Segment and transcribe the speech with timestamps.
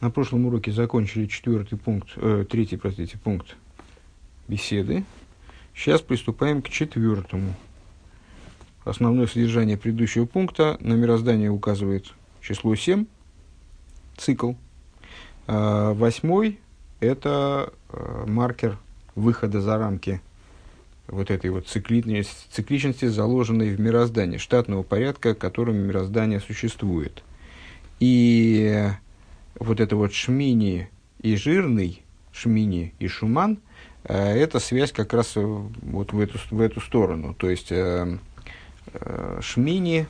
[0.00, 3.56] На прошлом уроке закончили четвертый пункт, э, третий, простите, пункт
[4.48, 5.04] беседы.
[5.74, 7.54] Сейчас приступаем к четвертому.
[8.84, 12.06] Основное содержание предыдущего пункта на мироздание указывает
[12.40, 13.04] число 7,
[14.16, 14.54] цикл.
[15.46, 16.58] А восьмой–
[17.00, 18.78] это э, маркер
[19.14, 20.22] выхода за рамки
[21.08, 27.22] вот этой вот цикличности, цикличности, заложенной в мироздании, штатного порядка, которым мироздание существует.
[27.98, 28.88] И
[29.58, 30.88] вот это вот шмини
[31.20, 33.58] и жирный, шмини и шуман,
[34.04, 37.34] э, это связь как раз э, вот в эту, в эту сторону.
[37.34, 38.18] То есть э,
[39.40, 40.06] шмини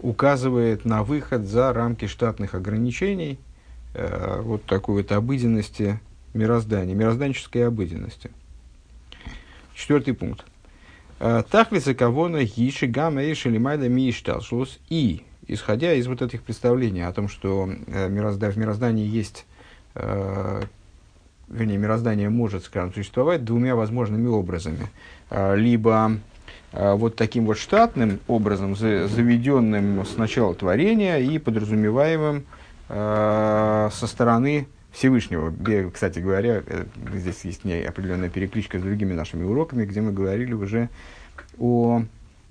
[0.00, 3.38] указывает на выход за рамки штатных ограничений,
[3.94, 6.00] вот такой вот обыденности
[6.34, 8.30] мироздания, мирозданческой обыденности.
[9.74, 10.44] Четвертый пункт.
[11.18, 17.28] Тахлица кавона гиши гамма и шелимайда мишталшлус и исходя из вот этих представлений о том,
[17.28, 19.46] что э, мирозда, в мироздании есть,
[19.94, 20.62] э,
[21.48, 24.88] вернее, мироздание может, скажем, существовать двумя возможными образами.
[25.30, 26.18] Э, либо
[26.72, 32.44] э, вот таким вот штатным образом, за, заведенным с начала творения и подразумеваемым
[32.88, 35.52] э, со стороны Всевышнего.
[35.90, 36.62] Кстати говоря,
[37.14, 40.90] здесь есть определенная перекличка с другими нашими уроками, где мы говорили уже
[41.58, 42.02] о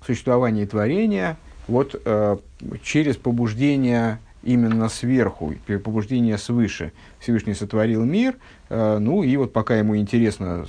[0.04, 2.36] существовании творения– вот э,
[2.82, 6.92] через побуждение именно сверху, побуждение свыше.
[7.20, 8.36] Всевышний сотворил мир,
[8.68, 10.66] э, ну и вот пока ему интересно,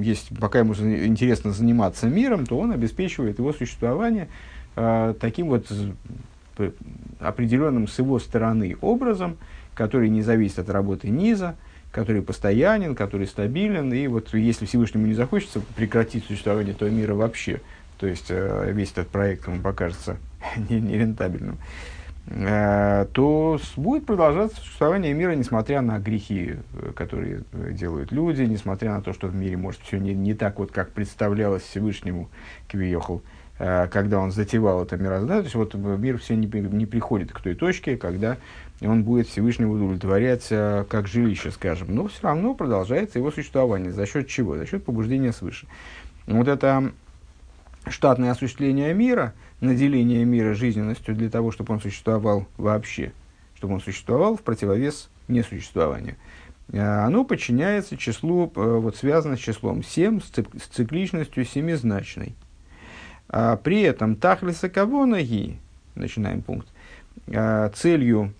[0.00, 4.28] есть, пока ему интересно заниматься миром, то он обеспечивает его существование
[4.74, 5.66] э, таким вот
[7.20, 9.36] определенным с его стороны образом,
[9.74, 11.54] который не зависит от работы низа,
[11.92, 17.60] который постоянен, который стабилен, и вот если Всевышнему не захочется прекратить существование этого мира вообще,
[17.98, 20.18] то есть э, весь этот проект ему покажется
[20.68, 21.58] нерентабельным,
[22.26, 29.02] э, то будет продолжаться существование мира, несмотря на грехи, э, которые делают люди, несмотря на
[29.02, 32.28] то, что в мире может все не, не так, вот, как представлялось Всевышнему
[32.68, 33.22] Квиехал,
[33.58, 35.40] когда он затевал это мироздание.
[35.40, 38.36] То есть вот мир все не, не приходит к той точке, когда
[38.82, 41.94] он будет Всевышнего удовлетворять как жилище, скажем.
[41.94, 43.92] Но все равно продолжается его существование.
[43.92, 44.58] За счет чего?
[44.58, 45.66] За счет побуждения свыше.
[46.26, 46.92] Вот это
[47.96, 53.14] штатное осуществление мира, наделение мира жизненностью для того, чтобы он существовал вообще,
[53.54, 56.16] чтобы он существовал в противовес несуществованию,
[56.74, 62.34] а, оно подчиняется числу, э, вот связано с числом 7, с цикличностью семизначной.
[63.30, 65.58] А при этом тахлиса кавонаги,
[65.94, 66.68] начинаем пункт,
[67.28, 68.34] а, целью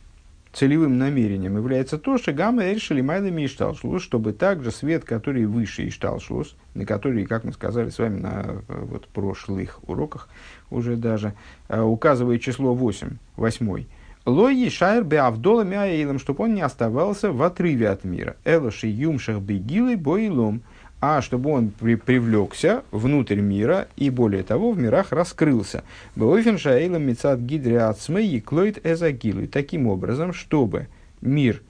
[0.56, 5.83] целевым намерением является то, что гамма решили майдами и шталшлус, чтобы также свет, который выше
[5.83, 10.28] и шталшлус, на который, как мы сказали с вами на э, вот, прошлых уроках
[10.71, 11.34] уже даже,
[11.69, 13.84] э, указывает число 8, 8.
[14.25, 18.37] Лои шайр беавдола мяейлом, чтобы он не оставался в отрыве от мира.
[18.44, 20.62] Элоши юмшах бегилы боилом–
[21.00, 25.84] а чтобы он при, привлекся внутрь мира и, более того, в мирах раскрылся.
[26.14, 29.46] Беофен шаэйлам мецад гидриацмэ еклоид эзагилу.
[29.46, 30.88] Таким образом, чтобы
[31.20, 31.62] мир,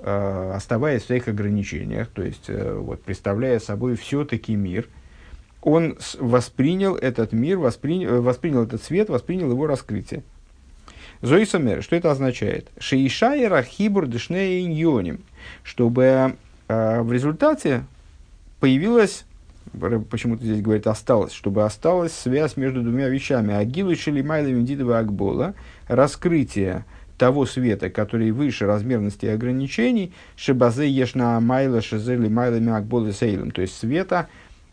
[0.00, 4.88] э, оставаясь в своих ограничениях, то есть э, вот, представляя собой все-таки мир,
[5.62, 10.22] он воспринял этот мир, воспринял, воспринял этот свет, воспринял его раскрытие.
[11.22, 12.68] Зоисомер, что это означает?
[12.78, 15.20] Шейшайра хибур дешнеиньоним,
[15.62, 16.36] чтобы
[16.68, 17.84] э, в результате
[18.64, 19.26] появилась,
[20.08, 23.52] почему-то здесь говорит осталось, чтобы осталась связь между двумя вещами.
[23.52, 25.52] Агилу Шелимайла Медидова Акбола,
[25.86, 26.86] раскрытие
[27.18, 33.60] того света, который выше размерности и ограничений, Шебазе Ешна Майла Шезели Майлами Акбола Сейлем, то
[33.60, 34.28] есть света,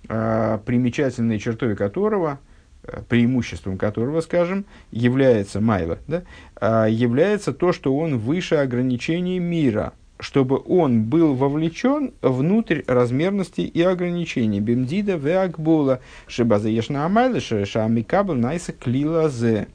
[0.07, 2.40] э, примечательной чертой которого,
[2.85, 6.24] а, преимуществом которого, скажем, является Майла, да,
[6.62, 9.91] э, является то, что он выше ограничений мира–
[10.22, 14.59] чтобы он был вовлечен внутрь размерности и ограничений.
[14.59, 19.68] Бимдида в Акбула, Шибазаешна Амайла, Шамикабл Найса Клилазе.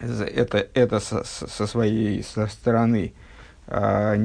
[0.00, 3.14] Это, это со, со своей со стороны
[3.66, 4.16] а,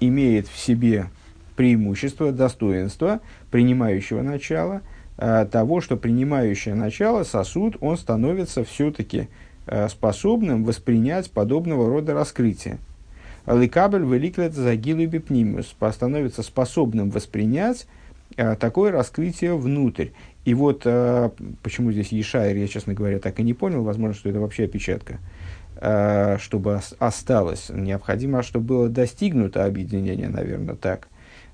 [0.00, 1.10] имеет в себе
[1.56, 3.20] преимущество, достоинство
[3.50, 4.82] принимающего начала,
[5.18, 9.28] а, того, что принимающее начало, сосуд, он становится все-таки
[9.66, 12.78] а, способным воспринять подобного рода раскрытия.
[13.56, 17.86] Ликабель великлет загилу бипнимус становится способным воспринять
[18.36, 20.08] а, такое раскрытие внутрь.
[20.44, 24.28] И вот а, почему здесь Ешайр, я, честно говоря, так и не понял, возможно, что
[24.28, 25.18] это вообще опечатка,
[25.76, 27.70] а, чтобы осталось.
[27.70, 31.08] Необходимо, чтобы было достигнуто объединение, наверное, так.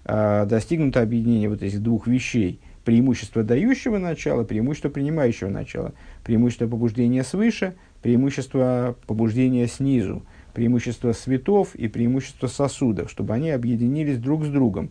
[0.07, 2.61] Достигнуто объединение вот этих двух вещей.
[2.85, 10.23] Преимущество дающего начала, преимущество принимающего начала, преимущество побуждения свыше, преимущество побуждения снизу
[10.55, 14.91] преимущество светов и преимущество сосудов, чтобы они объединились друг с другом.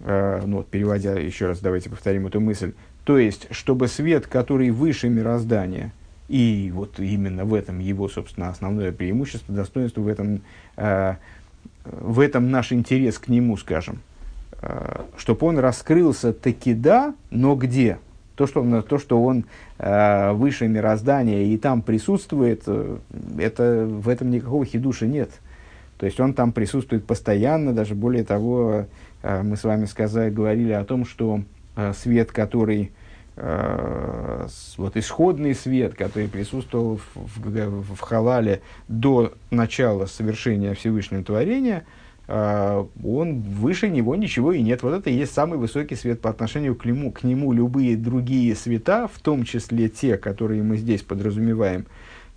[0.00, 2.72] Э, ну, вот, переводя еще раз, давайте повторим эту мысль.
[3.04, 5.92] То есть, чтобы свет, который выше мироздания,
[6.28, 10.42] и вот именно в этом его, собственно, основное преимущество, достоинство, в этом,
[10.76, 11.16] э,
[11.84, 14.00] в этом наш интерес к нему, скажем,
[14.62, 17.98] э, чтобы он раскрылся таки да, но где?
[18.42, 19.44] То, что он, то, что он
[19.78, 22.98] э, выше мироздания и там присутствует, э,
[23.38, 25.30] это, в этом никакого хидуша нет.
[25.96, 28.86] То есть он там присутствует постоянно, даже более того,
[29.22, 31.42] э, мы с вами сказали, говорили о том, что
[31.76, 32.90] э, свет, который
[33.36, 34.46] э,
[34.76, 41.84] вот исходный свет, который присутствовал в, в, в халале до начала совершения Всевышнего творения–
[42.32, 44.82] он выше него ничего и нет.
[44.82, 47.12] Вот это и есть самый высокий свет по отношению к нему.
[47.12, 51.84] К нему любые другие света, в том числе те, которые мы здесь подразумеваем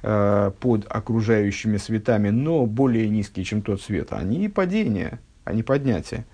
[0.04, 6.26] а, под окружающими светами, но более низкие, чем тот свет, они падение, они поднятие.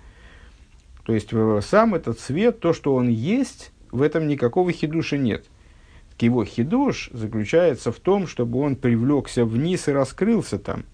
[1.04, 5.44] То есть э, сам этот свет, то, что он есть, в этом никакого хидуша нет.
[6.18, 10.84] Его хидуш заключается в том, чтобы он привлекся вниз и раскрылся там–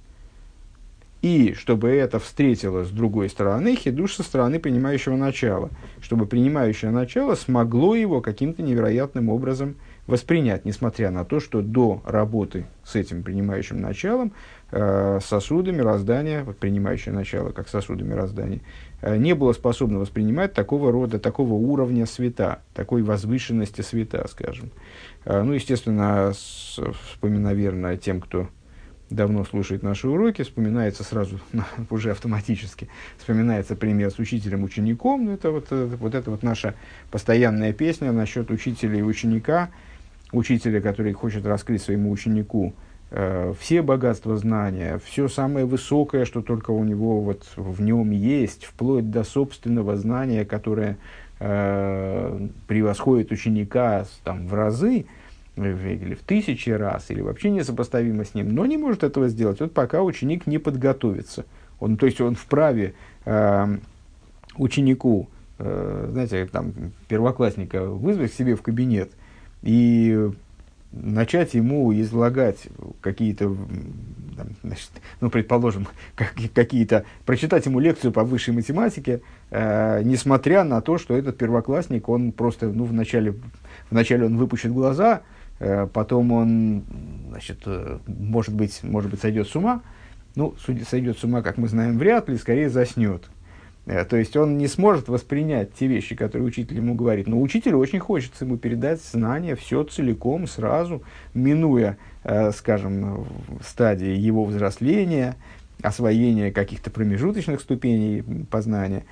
[1.20, 5.70] и чтобы это встретило с другой стороны, хидуш со стороны принимающего начала,
[6.00, 9.76] чтобы принимающее начало смогло его каким-то невероятным образом
[10.06, 14.32] воспринять, несмотря на то, что до работы с этим принимающим началом
[14.70, 18.60] э, сосуды мироздания, вот принимающее начало как сосуды мироздания,
[19.02, 24.70] э, не было способно воспринимать такого рода, такого уровня света, такой возвышенности света, скажем.
[25.26, 26.80] Э, ну, естественно, с,
[27.20, 28.48] наверное, тем, кто
[29.10, 31.40] давно слушает наши уроки, вспоминается сразу,
[31.90, 35.24] уже автоматически, вспоминается пример с учителем-учеником.
[35.24, 36.74] Ну, это вот, э, вот это вот наша
[37.10, 39.70] постоянная песня насчет учителя и ученика.
[40.32, 42.74] Учителя, который хочет раскрыть своему ученику
[43.10, 48.66] э, все богатства знания, все самое высокое, что только у него вот в нем есть,
[48.66, 50.98] вплоть до собственного знания, которое
[51.40, 55.06] э, превосходит ученика там, в разы,
[55.66, 59.72] или в тысячи раз, или вообще несопоставимо с ним, но не может этого сделать, вот
[59.72, 61.44] пока ученик не подготовится.
[61.80, 62.94] Он, то есть он вправе
[63.24, 63.78] э,
[64.56, 65.28] ученику,
[65.58, 66.72] э, знаете, там,
[67.08, 69.10] первоклассника вызвать к себе в кабинет
[69.62, 70.30] и
[70.92, 72.66] начать ему излагать
[73.00, 73.54] какие-то,
[74.62, 74.90] значит,
[75.20, 79.20] ну, предположим, как, какие-то, прочитать ему лекцию по высшей математике,
[79.50, 83.34] э, несмотря на то, что этот первоклассник, он просто, ну, вначале,
[83.90, 85.22] вначале он выпущит глаза,
[85.92, 86.84] потом он,
[87.30, 89.82] значит, э, может быть, может быть, сойдет с ума.
[90.36, 90.54] Ну,
[90.88, 93.28] сойдет с ума, как мы знаем, вряд ли, скорее заснет.
[93.86, 97.26] Э, то есть он не сможет воспринять те вещи, которые учитель ему говорит.
[97.26, 101.02] Но учителю очень хочется ему передать знания все целиком, сразу,
[101.34, 101.96] минуя,
[102.52, 103.26] скажем,
[103.62, 105.34] стадии его взросления,
[105.82, 109.04] освоения каких-то промежуточных ступеней познания.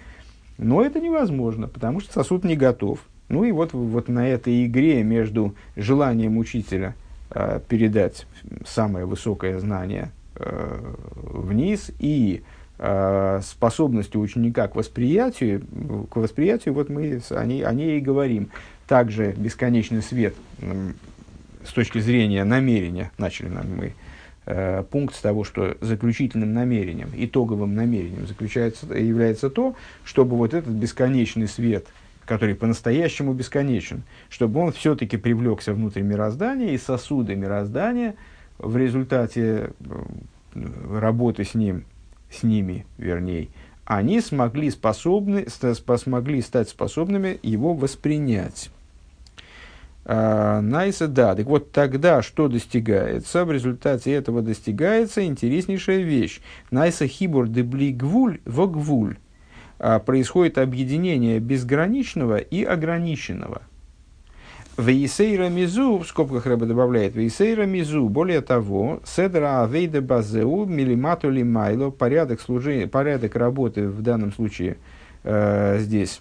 [0.59, 3.01] Но это невозможно, потому что сосуд не готов.
[3.29, 6.95] Ну и вот, вот на этой игре между желанием учителя
[7.31, 8.27] э, передать
[8.65, 12.43] самое высокое знание э, вниз и
[12.79, 15.67] э, способностью ученика к восприятию,
[16.09, 18.51] к восприятию, вот мы о ней, о ней и говорим.
[18.87, 20.93] Также бесконечный свет э,
[21.65, 23.93] с точки зрения намерения, начали нам мы
[24.47, 29.75] э, пункт с того, что заключительным намерением, итоговым намерением заключается, является то,
[30.05, 31.87] чтобы вот этот бесконечный свет–
[32.27, 38.17] который по-настоящему бесконечен, чтобы он все-таки привлекся внутрь мироздания, и сосуды мироздания
[38.59, 41.85] в результате э, работы с ним,
[42.31, 43.49] с ними, вернее,
[43.87, 48.71] они смогли, способны, смогли стать способными его воспринять.
[50.05, 51.35] А, Найса, да.
[51.35, 53.45] Так вот, тогда что достигается?
[53.45, 56.41] В результате этого достигается интереснейшая вещь.
[56.71, 59.17] Найса хибур дебли гвуль во гвуль.
[59.17, 59.26] А,
[59.79, 63.63] происходит объединение безграничного и ограниченного.
[64.79, 71.91] Вейсейра мизу, в скобках Рэба добавляет, Вейсейра мизу, более того, седра авейда базеу милимату лимайло,
[71.91, 74.77] порядок, служи, порядок работы в данном случае
[75.25, 76.21] э, здесь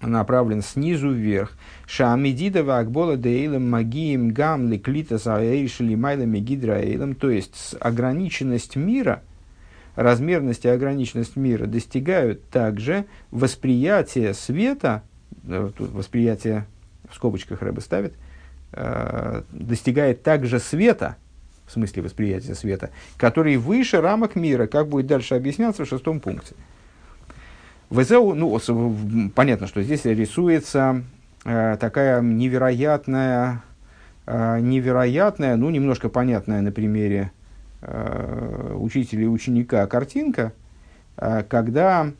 [0.00, 1.56] направлен снизу вверх.
[1.86, 9.22] Шамидидова акбола дейлем магием гамли клита заэйшили майлами гидраэйлем, то есть ограниченность мира–
[9.96, 15.02] размерность и ограниченность мира достигают также восприятия света,
[15.44, 16.66] э, тут восприятие
[17.08, 18.14] в скобочках Рэбе ставит,
[18.72, 21.16] э, достигает также света,
[21.66, 26.54] в смысле восприятия света, который выше рамок мира, как будет дальше объясняться в шестом пункте.
[27.90, 28.58] ВЗУ, ну,
[29.34, 31.02] понятно, что здесь рисуется
[31.44, 33.62] э, такая невероятная,
[34.24, 37.32] невероятная, ну, немножко понятная на примере
[37.82, 40.52] э, учителя и ученика картинка,
[41.16, 42.12] э, когда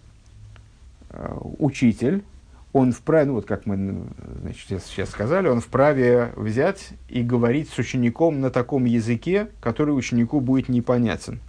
[1.10, 2.24] э, учитель,
[2.72, 4.04] он вправе, ну вот как мы
[4.40, 10.40] значит, сейчас сказали, он вправе взять и говорить с учеником на таком языке, который ученику
[10.40, 11.40] будет непонятен.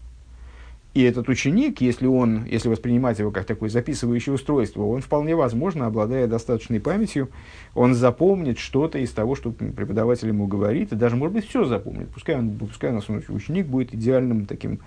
[0.94, 5.88] И этот ученик, если он, если воспринимать его как такое записывающее устройство, он вполне возможно,
[5.88, 7.30] обладая достаточной памятью,
[7.74, 12.10] он запомнит что-то из того, что преподаватель ему говорит, и даже, может быть, все запомнит.
[12.10, 14.80] Пускай, он, пускай у нас ученик будет идеальным таким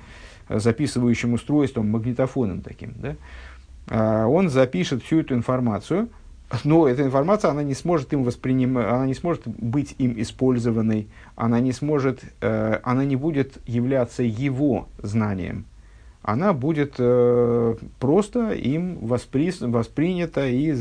[0.48, 2.94] э, записывающим устройством, магнитофоном таким.
[2.96, 3.16] Да?
[3.88, 6.08] А он запишет всю эту информацию,
[6.62, 11.58] но эта информация, она не сможет им воспринимать, она не сможет быть им использованной, она
[11.58, 15.64] не сможет, э, она не будет являться его знанием
[16.26, 20.74] она будет э, просто им воспри, воспринята и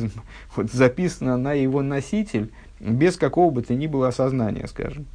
[0.55, 5.05] вот, записана на его носитель без какого бы то ни было осознания, скажем.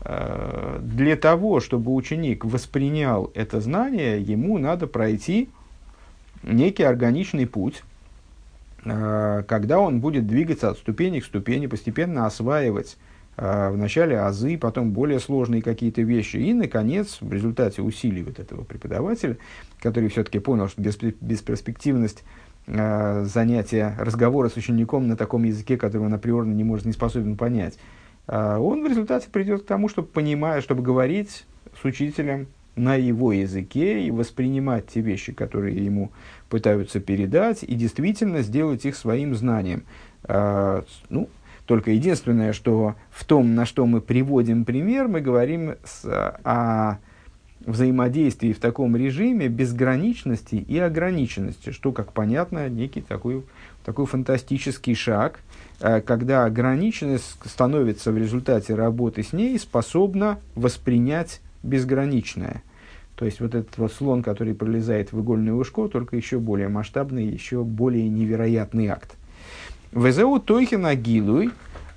[0.00, 5.50] Э, для того, чтобы ученик воспринял это знание, ему надо пройти
[6.42, 7.82] некий органичный путь,
[8.86, 12.96] э, когда он будет двигаться от ступени к ступени, постепенно осваивать
[13.36, 16.36] вначале азы, потом более сложные какие-то вещи.
[16.36, 19.36] И, наконец, в результате усилий вот этого преподавателя,
[19.80, 22.24] который все-таки понял, что бесперспективность
[22.66, 27.36] э, занятия разговора с учеником на таком языке, который он априорно не может, не способен
[27.36, 27.78] понять,
[28.26, 31.44] э, он в результате придет к тому, чтобы понимая, чтобы говорить
[31.78, 36.10] с учителем на его языке и воспринимать те вещи, которые ему
[36.48, 39.84] пытаются передать, и действительно сделать их своим знанием.
[40.28, 41.28] Ну,
[41.66, 46.98] только единственное, что в том, на что мы приводим пример, мы говорим с, о
[47.66, 53.44] взаимодействии в таком режиме безграничности и ограниченности, что, как понятно, некий такой,
[53.84, 55.40] такой фантастический шаг,
[55.80, 62.62] э, когда ограниченность становится в результате работы с ней способна воспринять безграничное.
[63.16, 67.26] То есть вот этот вот слон, который пролезает в игольное ушко, только еще более масштабный,
[67.26, 69.16] еще более невероятный акт.
[69.96, 71.50] Везеу тойхин агилуй,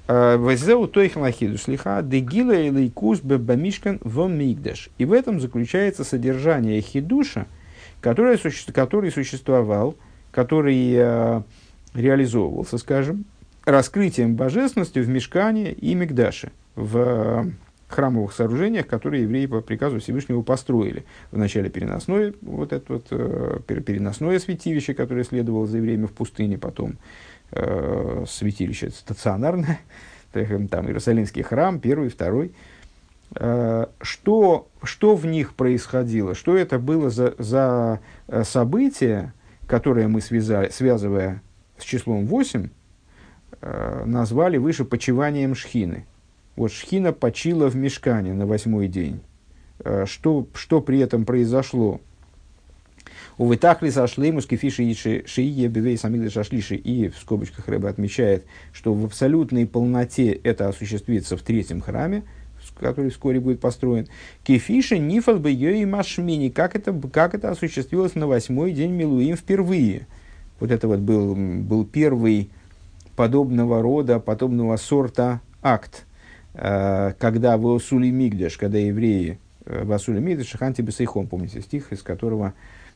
[0.07, 4.89] э, Везеу тойхин ахидуш лиха, дегила и лейкус бамишкан в мигдаш.
[4.97, 7.45] И в этом заключается содержание хидуша,
[7.99, 8.39] который,
[8.71, 9.95] который существовал,
[10.31, 11.41] который э,
[11.93, 13.25] реализовывался, скажем,
[13.65, 17.51] раскрытием божественности в мешкане и мигдаше, в э,
[17.89, 21.03] храмовых сооружениях, которые евреи по приказу Всевышнего построили.
[21.31, 26.97] Вначале переносное, вот это вот, э, переносное святилище, которое следовало за евреями в пустыне, потом
[27.51, 29.79] э, святилище стационарное,
[30.33, 32.53] там Иерусалимский храм, первый, второй.
[33.35, 36.35] Э, что, что в них происходило?
[36.35, 39.33] Что это было за, за э, событие,
[39.67, 41.41] которое мы, связали, связывая
[41.77, 42.69] с числом 8,
[43.61, 46.05] э, назвали выше почиванием Шхины?
[46.55, 49.21] Вот Шхина почила в мешкане на восьмой день.
[49.79, 52.01] Э, что, что при этом произошло?
[53.39, 56.75] У Витахли сошли мускифиши и шиие бивей самигдаш шашлиши.
[56.75, 58.43] И в скобочках Рэба отмечает,
[58.73, 62.23] что в абсолютной полноте это осуществится в третьем храме,
[62.77, 64.07] который вскоре будет построен.
[64.43, 66.49] Кефиша нифас бы и машмини.
[66.49, 70.05] Как это, как это осуществилось на восьмой день Милуим впервые?
[70.59, 72.49] Вот это вот был, был первый
[73.15, 76.05] подобного рода, подобного сорта акт,
[76.55, 81.93] э, когда в Осули Мигдеш, когда евреи э, в Асуле Мигдеш, Ханти Бесейхом, помните стих,
[81.93, 82.53] из которого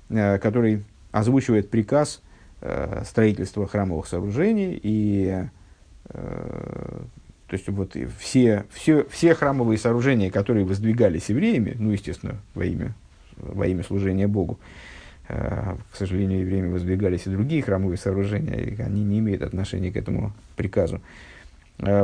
[0.10, 0.84] который
[1.14, 2.22] озвучивает приказ
[2.62, 5.46] э, строительства храмовых сооружений и
[6.10, 7.02] э,
[7.48, 12.96] то есть вот все, все, все храмовые сооружения, которые воздвигались евреями, ну, естественно, во имя,
[13.38, 14.60] во имя служения Богу,
[15.28, 20.34] к сожалению, евреями воздвигались и другие храмовые сооружения, и они не имеют отношения к этому
[20.56, 21.00] приказу.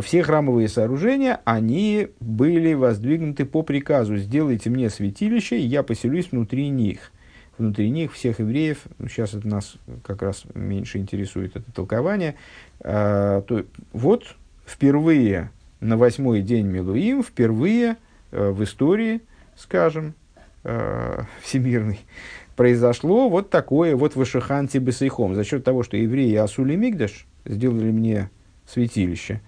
[0.03, 6.69] Все храмовые сооружения, они были воздвигнуты по приказу «Сделайте мне святилище, и я поселюсь внутри
[6.69, 7.11] них»
[7.59, 12.35] внутри них всех евреев, сейчас это нас как раз меньше интересует это толкование,
[12.79, 14.35] э, то вот
[14.65, 17.97] впервые на восьмой день Милуим, впервые
[18.31, 19.21] э, в истории,
[19.55, 20.13] скажем,
[20.63, 21.99] э, всемирной,
[22.55, 25.35] произошло вот такое вот вышиханти бесейхом.
[25.35, 28.29] За счет того, что евреи Асули Мигдаш сделали мне
[28.67, 29.41] святилище,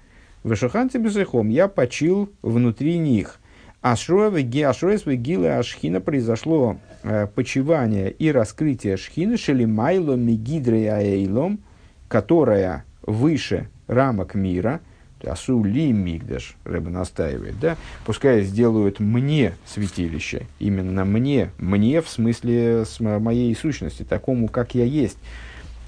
[0.43, 3.39] вышиханти бесейхом я почил внутри них.
[3.81, 11.59] Ашроевы гилы Ашхина произошло э, почивание и раскрытие Шхины Шелимайло Мегидрей Аэйлом,
[12.07, 14.81] которая выше рамок мира,
[15.23, 22.85] Асу ли мигдаш, Рэба настаивает, да, пускай сделают мне святилище, именно мне, мне в смысле
[22.85, 25.17] с моей сущности, такому, как я есть.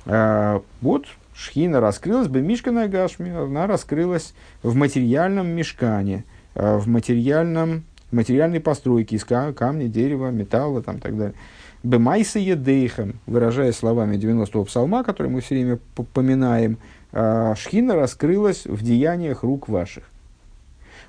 [0.06, 7.84] А, вот Шхина раскрылась бы, Мишка Нагашми, она раскрылась в материальном мешкане, Э, в материальном
[8.14, 11.36] материальной постройки из камня, дерева, металла там, так далее.
[11.84, 15.80] Бемайса едейхам, выражая словами 90-го псалма, который мы все время
[16.14, 16.78] поминаем,
[17.12, 20.06] а, шхина раскрылась в деяниях рук ваших.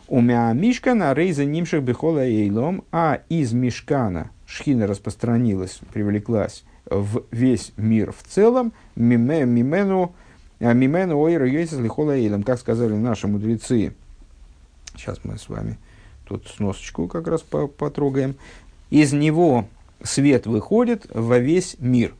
[0.08, 8.12] У мишкана рейза нимших бихола эйлом, а из мишкана шхина распространилась, привлеклась в весь мир
[8.12, 10.14] в целом, мимену,
[10.58, 13.94] а, мимену ойра йойсис лихола эйлом, как сказали наши мудрецы.
[14.96, 15.78] Сейчас мы с вами
[16.24, 18.36] тут сносочку как раз потрогаем.
[18.90, 19.66] Из него
[20.02, 22.14] свет выходит во весь мир.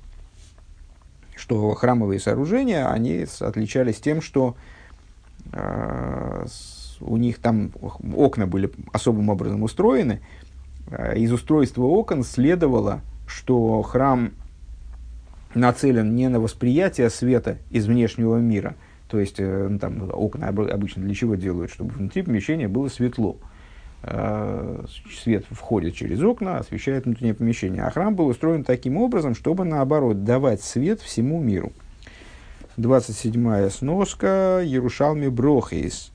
[1.36, 4.56] Что храмовые сооружения, они отличались тем, что
[5.52, 6.46] э,
[7.00, 7.70] у них там
[8.14, 10.20] окна были особым образом устроены.
[10.88, 14.32] Э, из устройства окон следовало, что храм
[15.54, 18.74] нацелен не на восприятие света из внешнего мира,
[19.14, 23.36] то есть э, ну, там, окна обычно для чего делают, чтобы внутри помещения было светло.
[24.02, 24.84] Э,
[25.22, 27.84] свет входит через окна, освещает внутреннее помещение.
[27.84, 31.72] А храм был устроен таким образом, чтобы, наоборот, давать свет всему миру.
[32.76, 36.10] 27-я сноска Ярушалми Брохейс.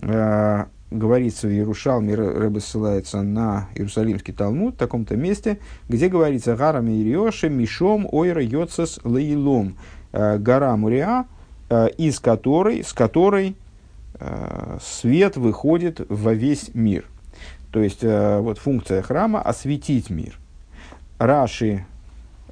[0.00, 6.80] Э, говорится в Ярушалме, Рэбе ссылается на Иерусалимский Талмуд в таком-то месте, где говорится «Гара
[6.80, 9.76] Мириоши Мишом Ойра Йоцес Лейлом».
[10.10, 11.26] Э, гора Муриа,
[11.96, 13.56] из которой, с которой
[14.80, 17.04] свет выходит во весь мир.
[17.74, 20.38] То есть, э, вот функция храма– осветить мир.
[21.18, 21.84] Раши,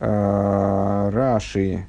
[0.01, 1.87] э, Раши,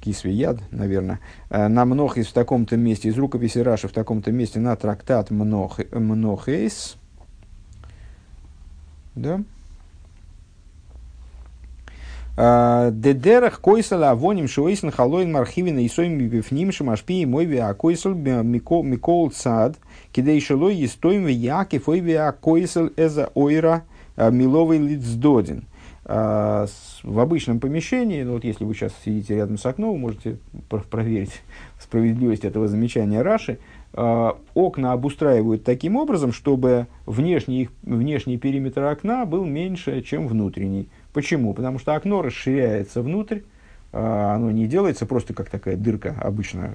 [0.00, 1.18] Кисвияд, наверное,
[1.50, 5.80] э, на Мнохейс в таком-то месте, из рукописи Раши в таком-то месте на трактат Мнох,
[5.90, 6.94] Мнохейс.
[9.16, 9.42] Да?
[12.36, 19.30] Дедерах койсала авоним шуэйсен халоин мархивина и сойм бифним шамашпи и мой виа койсал микол
[19.30, 19.76] цад–
[20.12, 23.84] Кидей шелой естоим якив ойвия койсел эза ойра
[24.14, 25.64] а, миловый лицдодин.
[26.04, 26.66] А,
[27.02, 30.38] в обычном помещении, ну вот если вы сейчас сидите рядом с окном, вы можете
[30.90, 31.40] проверить
[31.80, 33.58] справедливость этого замечания Раши,
[33.94, 40.90] а, окна обустраивают таким образом, чтобы внешний, внешний периметр окна был меньше, чем внутренний.
[41.12, 41.54] Почему?
[41.54, 43.40] Потому что окно расширяется внутрь,
[43.92, 46.70] а, оно не делается просто как такая дырка обычно,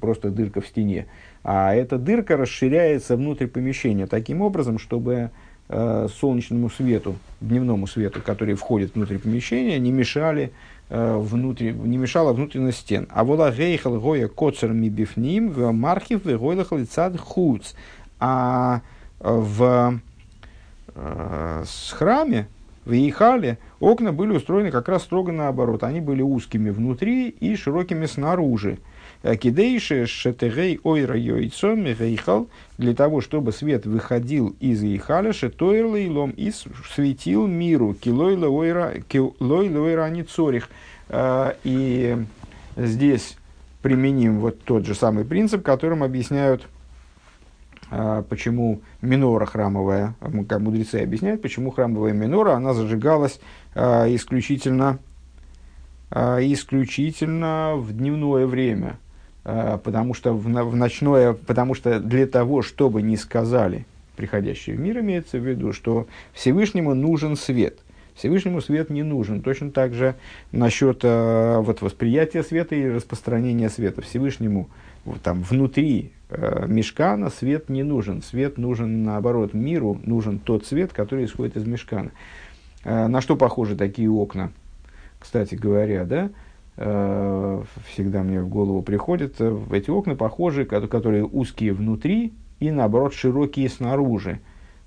[0.00, 1.06] просто дырка в стене,
[1.42, 5.30] а эта дырка расширяется внутрь помещения таким образом, чтобы
[5.68, 10.52] э, солнечному свету, дневному свету, который входит внутрь помещения, не мешали
[10.88, 13.08] э, внутри, не мешала внутренность стен.
[13.10, 17.72] А вола гейхал гоя коцер ми бифним в мархив в лицад хуц.
[18.20, 18.82] А
[19.18, 20.00] в
[20.94, 22.46] э, храме,
[22.84, 25.82] в Ихале окна были устроены как раз строго наоборот.
[25.84, 28.78] Они были узкими внутри и широкими снаружи.
[29.22, 36.52] Кидейши шетегей ойра йойцом мехейхал, для того, чтобы свет выходил из Ихаля, шетойрла илом и
[36.94, 40.68] светил миру, килойла ойра, килойла ойра ницорих.
[41.08, 42.18] А, и
[42.76, 43.38] здесь
[43.80, 46.66] применим вот тот же самый принцип, которым объясняют
[48.28, 50.14] почему минора храмовая,
[50.48, 53.40] как мудрецы объясняют, почему храмовая минора, она зажигалась
[53.74, 54.98] а, исключительно,
[56.10, 58.98] а, исключительно в дневное время,
[59.44, 63.84] потому что в, ночное, потому что для того, чтобы не сказали
[64.16, 67.80] приходящие в мир, имеется в виду, что Всевышнему нужен свет.
[68.14, 69.42] Всевышнему свет не нужен.
[69.42, 70.14] Точно так же
[70.52, 74.02] насчет вот, восприятия света и распространения света.
[74.02, 74.70] Всевышнему
[75.22, 78.22] там, внутри э, мешкана свет не нужен.
[78.22, 82.10] Свет нужен, наоборот, миру нужен тот свет, который исходит из мешкана.
[82.84, 84.52] Э, на что похожи такие окна?
[85.18, 86.30] Кстати говоря, да,
[86.76, 87.62] э,
[87.92, 93.68] всегда мне в голову приходит, э, эти окна похожи, которые узкие внутри и, наоборот, широкие
[93.68, 94.40] снаружи.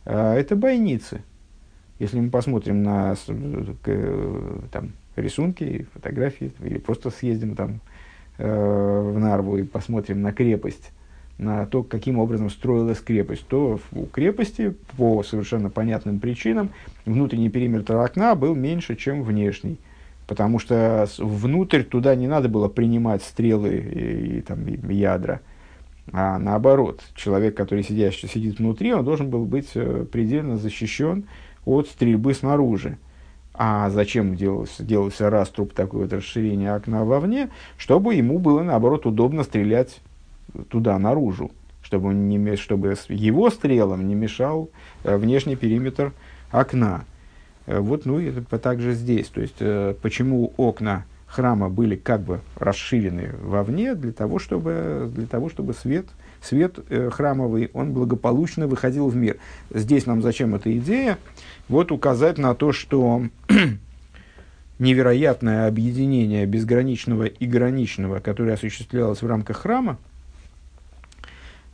[0.06, 1.22] Э, это бойницы.
[2.00, 7.97] Если мы посмотрим на э, там, рисунки, фотографии, или просто съездим там Э,
[8.38, 10.92] в Нарву и посмотрим на крепость,
[11.38, 16.72] на то, каким образом строилась крепость, то у крепости по совершенно понятным причинам
[17.06, 19.78] внутренний периметр окна был меньше, чем внешний.
[20.28, 25.42] Потому что внутрь туда не надо было принимать стрелы и, и, там, и ядра.
[26.12, 31.26] А наоборот, человек, который сидящий, сидит внутри, он должен был быть э, предельно защищен
[31.66, 32.98] от стрельбы снаружи.
[33.60, 37.50] А зачем делался, делался раструб такое вот расширение окна вовне?
[37.78, 40.00] Чтобы ему было, наоборот, удобно стрелять
[40.70, 41.52] туда, наружу.
[41.82, 44.70] Чтобы, он не, чтобы его стрелам не мешал
[45.04, 46.14] э, внешний периметр
[46.52, 47.06] окна.
[47.66, 49.28] Э, вот, ну, и также здесь.
[49.30, 55.26] То есть, э, почему окна храма были как бы расширены вовне, для того, чтобы, для
[55.26, 56.06] того, чтобы свет
[56.48, 59.38] свет э, храмовый, он благополучно выходил в мир.
[59.74, 61.18] Здесь нам зачем эта идея?
[61.68, 63.24] Вот указать на то, что
[64.80, 69.98] невероятное объединение безграничного и граничного, которое осуществлялось в рамках храма,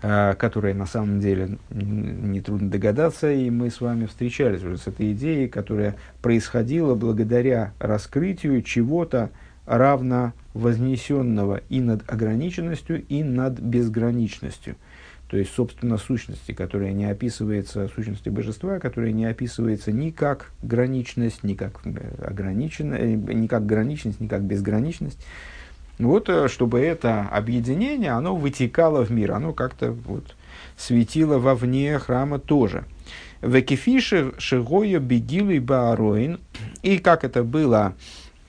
[0.02, 5.14] э, которое на самом деле нетрудно догадаться, и мы с вами встречались уже с этой
[5.14, 9.30] идеей, которая происходила благодаря раскрытию чего-то
[9.66, 14.76] равно вознесенного и над ограниченностью, и над безграничностью–
[15.34, 21.44] то есть, собственно, сущности, которая не описывается, сущности божества, которая не описывается ни как граничность,
[21.44, 25.18] ни как, э, ограниченность, э, ни как граничность, ни как безграничность.
[25.98, 30.36] Вот, э, чтобы это объединение, оно вытекало в мир, оно как-то вот
[30.78, 32.84] светило вовне храма тоже.
[33.42, 36.42] Векифиши шигоя бегилы баароин.
[36.84, 37.96] И как это было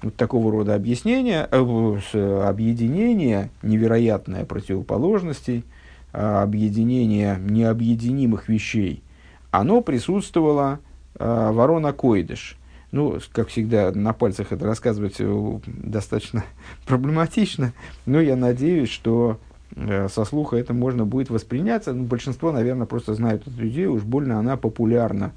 [0.05, 5.65] вот такого рода объяснение, э, объединение, невероятное противоположностей,
[6.13, 9.03] а, объединения необъединимых вещей,
[9.51, 10.79] оно присутствовало
[11.19, 12.57] э, ворона Койдыш.
[12.93, 16.45] Ну, как всегда, на пальцах это рассказывать э, достаточно
[16.87, 17.73] проблематично,
[18.07, 19.39] но я надеюсь, что
[19.75, 21.93] э, со слуха это можно будет восприняться.
[21.93, 25.33] Ну, большинство, наверное, просто знают эту идею, уж больно она популярна.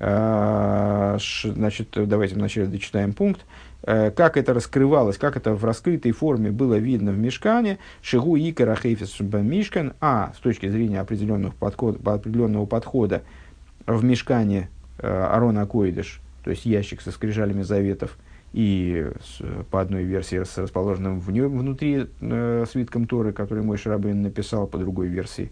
[0.00, 3.44] Э, значит, давайте вначале дочитаем пункт.
[3.86, 8.50] Э, как это раскрывалось, как это в раскрытой форме было видно в мешкане, шигу и
[8.52, 13.22] карахейфис мишкан, а с точки зрения определенного подхода, определенного подхода
[13.86, 18.16] в мешкане э, Арона Койдыш, то есть ящик со скрижалями заветов,
[18.54, 23.76] и с, по одной версии с расположенным в нем, внутри э, свитком Торы, который мой
[23.76, 25.50] Шарабин написал, по другой версии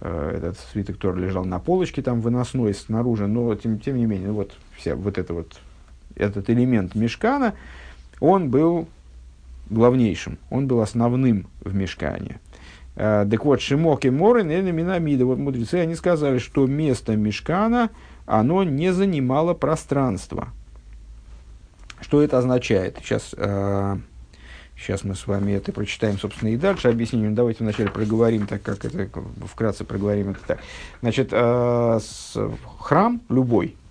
[0.00, 4.30] э, этот свиток Торы лежал на полочке там выносной снаружи, но тем, тем не менее,
[4.30, 5.60] вот вся вот эта вот
[6.16, 7.54] этот элемент мешкана,
[8.20, 8.88] он был
[9.70, 12.40] главнейшим, он был основным в мешкане.
[12.96, 17.90] Uh, так вот, Шимок и Морен, или Минамида, вот мудрецы, они сказали, что место мешкана,
[18.24, 20.50] оно не занимало пространство.
[22.00, 22.98] Что это означает?
[23.02, 23.98] Сейчас, uh,
[24.76, 27.34] сейчас мы с вами это прочитаем, собственно, и дальше объясним.
[27.34, 29.08] Давайте вначале проговорим, так как это,
[29.44, 30.60] вкратце проговорим это так.
[31.00, 32.36] Значит, с,
[32.78, 33.83] храм любой, Э,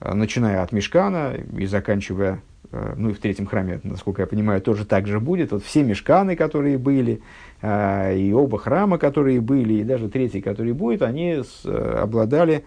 [0.00, 4.84] начиная от Мешкана и заканчивая, э, ну и в третьем храме, насколько я понимаю, тоже
[4.84, 5.52] так же будет.
[5.52, 7.20] Вот все Мешканы, которые были,
[7.62, 12.64] э, и оба храма, которые были, и даже третий, который будет, они обладали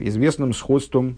[0.00, 1.16] известным сходством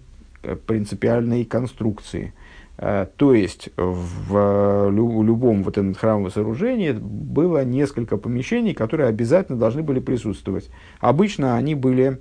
[0.67, 2.35] принципиальной конструкции.
[2.77, 10.01] То есть в любом вот этом храмовом сооружении было несколько помещений, которые обязательно должны были
[10.01, 10.69] присутствовать.
[11.01, 12.19] Обычно они были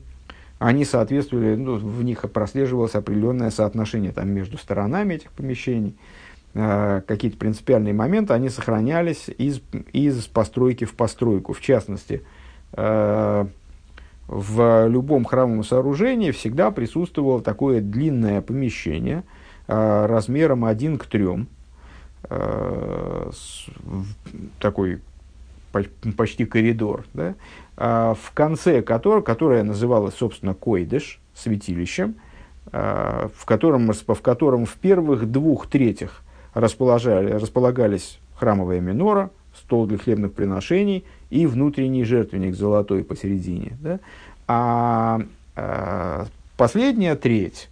[0.65, 5.95] они соответствовали, ну, в них прослеживалось определенное соотношение там, между сторонами этих помещений.
[6.55, 9.61] Э, какие-то принципиальные моменты, они сохранялись из,
[9.93, 11.53] из постройки в постройку.
[11.53, 12.23] В частности,
[12.73, 13.45] э,
[14.27, 19.23] в любом храмовом сооружении всегда присутствовало такое длинное помещение
[19.67, 21.45] э, размером 1 к 3,
[22.23, 23.65] э, с,
[24.59, 24.99] такой
[26.17, 27.35] почти коридор, да,
[27.77, 32.15] в конце которого, которое называлось, собственно, койдыш, святилищем,
[32.71, 36.21] а, в котором, в котором в первых двух третьих
[36.53, 43.77] располагались храмовая минора, стол для хлебных приношений и внутренний жертвенник золотой посередине.
[43.81, 43.99] Да?
[44.47, 45.21] А,
[45.55, 47.69] а последняя треть,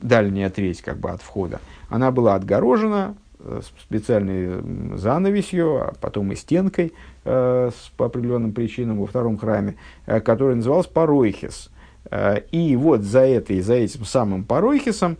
[0.00, 6.36] дальняя треть как бы от входа, она была отгорожена Э, специальной занавесью, а потом и
[6.36, 6.92] стенкой
[7.24, 11.70] э, с, по определенным причинам во втором храме, э, который назывался Паройхис.
[12.10, 15.16] Э, и вот за, этой, за этим самым Паройхисом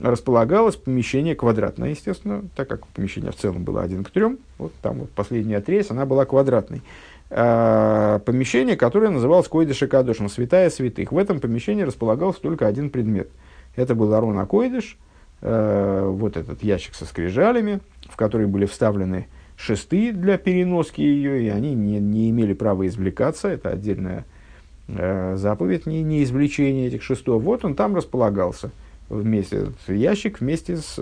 [0.00, 5.00] располагалось помещение квадратное, естественно, так как помещение в целом было один к трем, вот там
[5.00, 6.82] вот последняя отрез, она была квадратной.
[7.30, 11.10] Помещение, которое называлось Койдыш и Кадушем, святая святых.
[11.10, 13.28] В этом помещении располагался только один предмет.
[13.76, 14.98] Это был Арон Акойдыш,
[15.40, 21.74] вот этот ящик со скрижалями, в который были вставлены шесты для переноски ее, и они
[21.74, 24.24] не, не имели права извлекаться, это отдельная
[24.88, 27.42] э, заповедь, не, не извлечение этих шестов.
[27.42, 28.70] Вот он там располагался
[29.08, 30.98] вместе, ящик вместе с,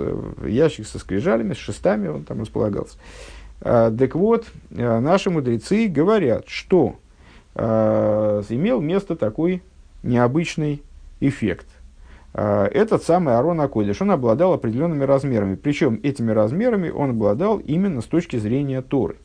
[0.46, 2.98] ящик со скрижалями, с шестами он там располагался.
[3.60, 6.96] Э, так вот, э, наши мудрецы говорят, что
[7.54, 9.62] э, имел место такой
[10.02, 10.82] необычный
[11.20, 11.66] эффект–
[12.34, 15.54] этот самый Арон Акодиш, он обладал определенными размерами.
[15.54, 19.16] Причем этими размерами он обладал именно с точки зрения Торы.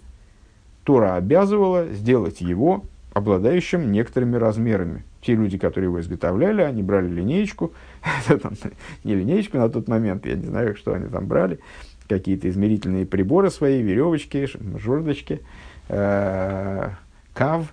[0.83, 5.03] Тора обязывала сделать его обладающим некоторыми размерами.
[5.21, 7.73] Те люди, которые его изготовляли, они брали линеечку,
[9.03, 11.59] не линеечку на тот момент, я не знаю, что они там брали,
[12.07, 15.41] какие-то измерительные приборы свои, веревочки, жердочки,
[15.89, 16.89] э,
[17.33, 17.65] кав, э,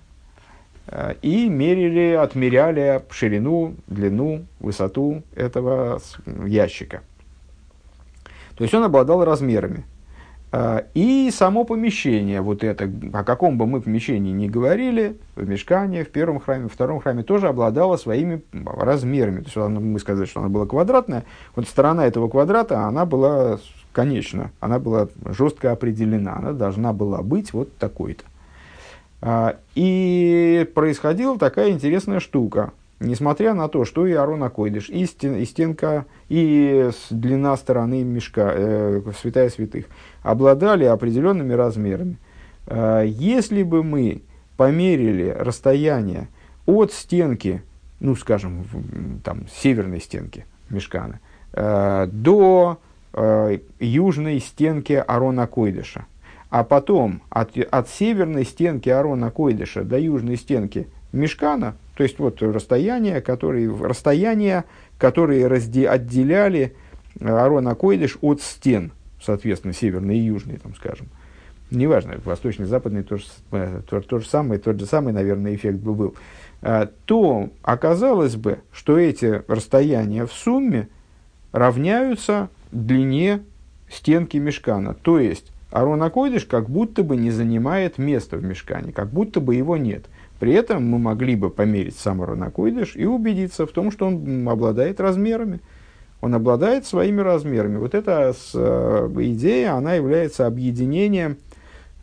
[1.21, 5.99] и мерили, отмеряли ширину, длину, высоту этого
[6.45, 7.01] ящика.
[8.55, 9.83] То есть он обладал размерами.
[10.51, 16.05] А, и само помещение, вот это, о каком бы мы помещении ни говорили, в мешкане,
[16.05, 19.41] в первом храме, во втором храме, тоже обладало своими размерами.
[19.41, 21.25] То есть мы сказали, что оно было квадратное.
[21.55, 23.59] Вот сторона этого квадрата, она была
[23.91, 28.23] конечна, она была жестко определена, она должна была быть вот такой-то.
[29.27, 35.35] А, и происходила такая интересная штука– Несмотря на то, что и Арона Койдыш, и, стен,
[35.35, 39.85] и стенка, и длина стороны мешка, э, святая святых,
[40.23, 42.17] обладали определенными размерами.
[42.67, 44.21] Э, если бы мы
[44.55, 46.29] померили расстояние
[46.65, 47.63] от стенки,
[47.99, 48.65] ну, скажем,
[49.25, 51.19] там, северной стенки мешкана,
[51.51, 52.79] э, до
[53.11, 56.05] э, южной стенки Арона Койдыша,
[56.55, 62.41] а потом от, от северной стенки Арона Койдыша до южной стенки Мешкана, то есть вот
[62.41, 64.63] расстояние, которые, расстояние,
[64.97, 66.73] которые разде, отделяли
[67.19, 71.07] э, Арона Койдыш от стен, соответственно, северной и южной, там, скажем.
[71.71, 75.79] Неважно, восточный, западный, то же, э, то, то же самое, тот же самый, наверное, эффект
[75.79, 76.15] бы был.
[76.61, 80.87] Э, то оказалось бы, что эти расстояния в сумме
[81.51, 83.41] равняются длине
[83.89, 84.93] стенки мешкана.
[84.93, 89.55] То есть, Арон Акойдыш как будто бы не занимает места в мешкане, как будто бы
[89.55, 90.05] его нет.
[90.39, 94.99] При этом мы могли бы померить сам Ранакойдыш и убедиться в том, что он обладает
[95.01, 95.59] размерами.
[96.21, 97.77] Он обладает своими размерами.
[97.77, 101.37] Вот эта э, идея, она является объединением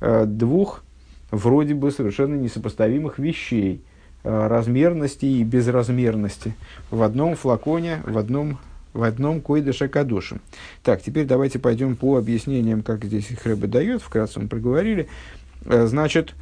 [0.01, 0.85] э, двух
[1.31, 3.83] вроде бы совершенно несопоставимых вещей.
[4.25, 6.55] Э, размерности и безразмерности
[6.93, 8.59] в одном флаконе, в одном
[8.93, 10.41] в одном койдыше кадушем.
[10.83, 15.09] Так, теперь давайте пойдем по объяснениям, как здесь их Рэбе дает, вкратце мы проговорили.
[15.65, 16.35] Значит,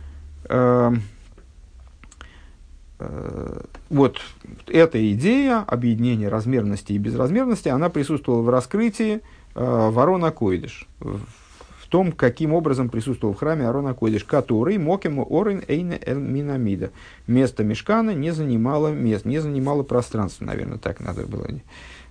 [3.01, 4.19] Э, вот
[4.67, 9.21] эта идея объединения размерности и безразмерности, она присутствовала в раскрытии
[9.55, 15.63] э, ворона Койдыш, в том, каким образом присутствовал в храме Арона Койдыш, который Мокему Орен
[15.67, 16.91] Эйне Эль Минамида.
[17.27, 21.61] Место Мешкана не занимало мест, не занимало пространство, наверное, так надо было, э,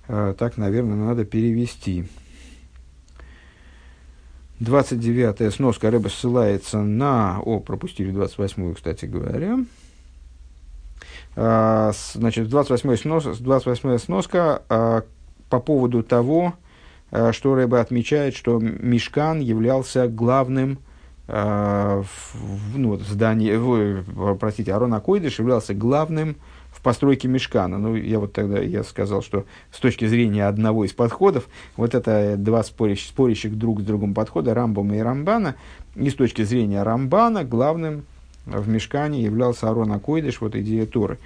[0.09, 2.05] так, наверное, надо перевести.
[4.59, 7.39] 29-я сноска Рэба ссылается на...
[7.39, 9.59] О, пропустили 28-ю, кстати говоря.
[11.35, 15.03] А, значит, 28-я снос, 28 сноска а,
[15.49, 16.55] по поводу того,
[17.11, 20.79] а, что Рэбе отмечает, что Мешкан являлся главным
[21.31, 22.07] в,
[22.75, 26.37] ну, здании, в, простите, Арона Койдыш являлся главным
[26.79, 27.77] в постройке мешкана.
[27.77, 32.35] Ну, я вот тогда я сказал, что с точки зрения одного из подходов, вот это
[32.37, 35.55] два спорящих, спорящих друг с другом подхода, Рамбома и Рамбана,
[35.95, 38.05] и с точки зрения Рамбана главным
[38.45, 41.17] в мешкане являлся Арон Акойдыш, вот идея Торы.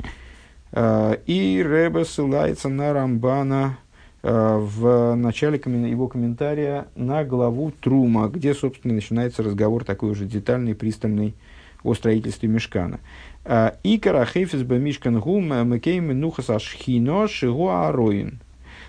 [0.71, 3.77] Э, и Рэбе ссылается на Рамбана
[4.23, 10.73] э, в начале его комментария на главу Трума, где, собственно, начинается разговор такой уже детальный,
[10.73, 11.35] пристальный
[11.83, 12.99] о строительстве мешкана.
[13.45, 18.39] Э, и карахейфис бы мишкан гум мекейм нухас ашхино шигу ароин.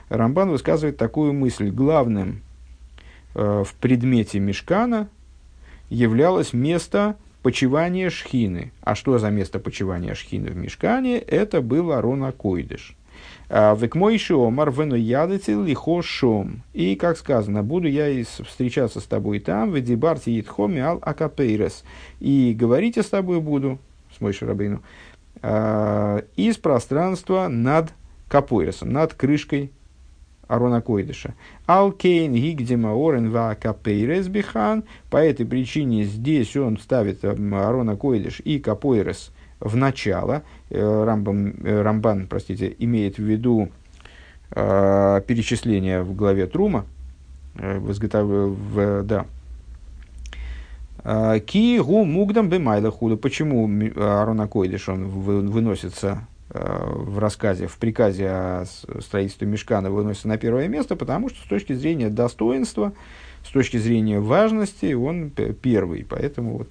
[0.09, 1.71] Рамбан высказывает такую мысль.
[1.71, 2.43] Главным
[3.35, 5.09] в предмете мешкана
[5.91, 8.73] являлось место почивание шхины.
[8.83, 11.19] А что за место почивания шхины в мешкане?
[11.19, 12.97] Это был Арона Койдыш.
[13.51, 16.63] А, Векмойши омар вену ядетил лихо шом.
[16.73, 21.85] И, как сказано, буду я встречаться с тобой там, в дебарте итхоми ал акапейрес.
[22.19, 23.79] И говорить я с тобой буду,
[24.17, 24.83] с Мойши Рабейну,
[25.43, 27.93] а, из пространства над
[28.29, 29.71] капойресом, над крышкой
[30.49, 31.35] Арона Койдыша.
[31.67, 33.57] Алкейн гигдема орен ва
[34.29, 34.85] бихан.
[35.11, 40.43] По этой причине здесь он ставит эм, Арона Койдыш и капойрес в начало.
[40.71, 43.71] Э, Рамбан, э, Рамбан простите, имеет в виду
[44.51, 46.85] э, перечисление в главе Трума,
[47.57, 48.27] э, в, изготов...
[48.27, 49.25] в, да, э,
[51.05, 53.17] Ки гу мугдам бемайла худа.
[53.17, 58.65] Почему Арона Койдыш он выносится Э, в рассказе, в приказе о
[59.01, 62.93] строительстве мешкана выносится на первое место, потому что с точки зрения достоинства,
[63.45, 66.07] с точки зрения важности, он первый.
[66.09, 66.69] Поэтому вот.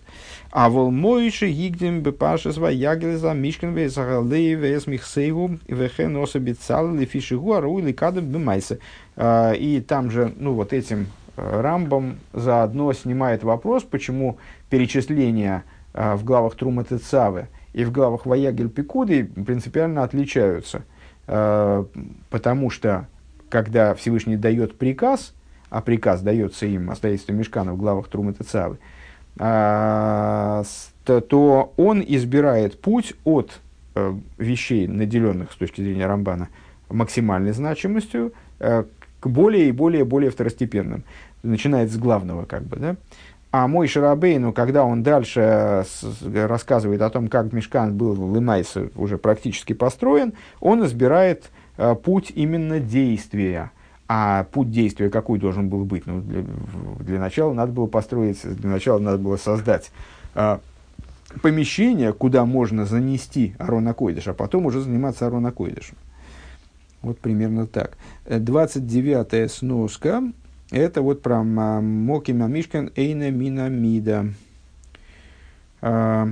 [0.51, 7.05] А вол моиши гигдем бепашес ва ягелеза мишкан ве сагалдей вес михсейву вехен особицал ли
[7.05, 8.79] фишигу ару или кадем бемайсе.
[9.17, 14.37] А, и там же, ну вот этим рамбом заодно снимает вопрос, почему
[14.69, 20.83] перечисления э, в главах Трума Тецавы– и в главах Ваягель Пикуды принципиально отличаются.
[21.27, 21.83] Э,
[22.29, 23.07] потому что,
[23.49, 25.33] когда Всевышний дает приказ,
[25.69, 28.77] а приказ дается им о строительстве мешкана в главах Трумы Тецавы,
[29.39, 30.63] а,
[31.03, 33.59] то он избирает путь от
[33.95, 36.49] э, вещей, наделенных с точки зрения Рамбана
[36.89, 38.83] максимальной значимостью, э,
[39.23, 41.03] к более и более более второстепенным.
[41.43, 42.95] Начинает с главного, как бы, да.
[43.51, 45.86] А мой Шарабейну, когда он дальше
[46.33, 52.31] рассказывает о том, как Мешкан был в Лимайсе уже практически построен, он избирает э, путь
[52.36, 53.71] именно действия.
[54.09, 56.05] А путь действия какой должен был быть?
[56.05, 56.43] Ну, для,
[56.99, 59.91] для начала надо было построить, для начала надо было создать
[60.36, 60.57] э,
[61.41, 65.95] помещение, куда можно занести Арона Койдыш, а потом уже заниматься Арона Койдышем.
[67.03, 67.97] Вот примерно так.
[68.25, 70.23] 29-я сноска
[70.71, 74.29] это вот про Моки Мамишкан Эйна Мина Мида.
[75.81, 76.29] А,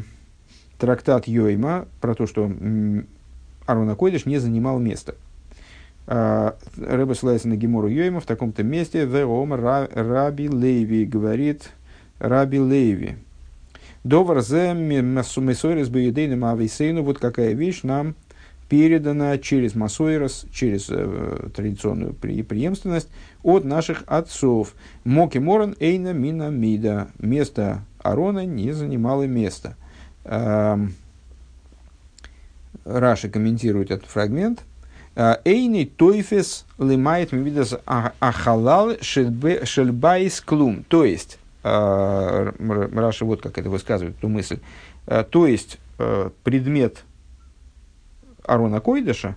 [0.79, 2.51] трактат Йойма про то, что
[3.67, 5.13] Арона Койдыш не занимал места.
[6.07, 9.05] А, Рэба ссылается на Гемору Йойма в таком-то месте.
[9.05, 11.69] Веом Раби Леви говорит
[12.17, 13.17] Раби Леви.
[14.03, 17.03] Довар зе месойрес баюдейным ависейну.
[17.03, 18.15] Вот какая вещь нам
[18.71, 23.09] передана через Масойрос, через э, традиционную преемственность
[23.43, 24.75] от наших отцов.
[25.03, 27.09] Моки Моран Эйна Мина Мида.
[27.19, 29.75] Место Арона не занимало место.
[30.23, 30.93] Эм,
[32.85, 34.61] Раши комментирует этот фрагмент.
[35.17, 40.85] «Э, Эйни тойфес лимает мивидас а, ахалал шельбайс клум.
[40.87, 42.51] То есть, э,
[42.93, 44.59] Раши вот как это высказывает, эту мысль.
[45.05, 45.77] То есть,
[46.43, 47.03] предмет
[48.45, 49.35] Арона Койдыша,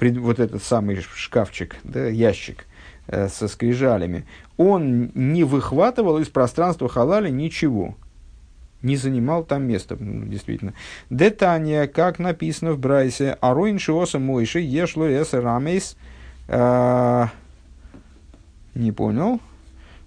[0.00, 2.66] вот этот самый шкафчик, да, ящик
[3.06, 7.96] э, со скрижалями, он не выхватывал из пространства халали ничего,
[8.82, 10.74] не занимал там места, ну, действительно.
[11.08, 15.96] Детания, как написано в Брайсе, Ароин Шиоса Мойши, Ешло Эса Рамейс,
[16.48, 17.26] э,
[18.74, 19.40] не понял,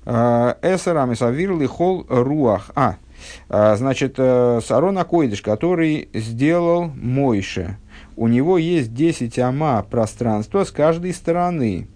[0.05, 2.97] э, Эса Рамейс, Авир Лихол Руах, а,
[3.49, 7.77] э, значит, э, Арона Койдыш, который сделал Мойше,
[8.15, 11.87] у него есть 10 ама пространства с каждой стороны.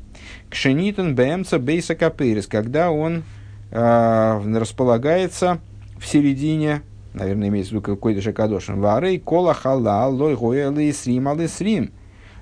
[0.49, 3.23] Кшенитон бэмца бейса капырис, когда он
[3.71, 5.59] э, располагается
[5.97, 6.81] в середине,
[7.13, 11.91] наверное, имеется в виду какой-то шакадошин, варей кола халал лой гоя лейсрим алейсрим.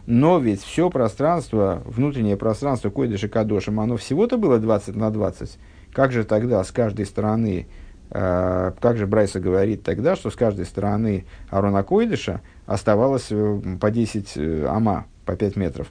[0.05, 5.57] Но ведь все пространство, внутреннее пространство койда шакадошим, оно всего-то было 20 на 20.
[5.91, 7.67] Как же тогда с каждой стороны
[8.09, 13.89] Э, как же Брайса говорит тогда, что с каждой стороны Арона Койдыша оставалось э, по
[13.89, 15.87] 10 э, ама, по 5 метров.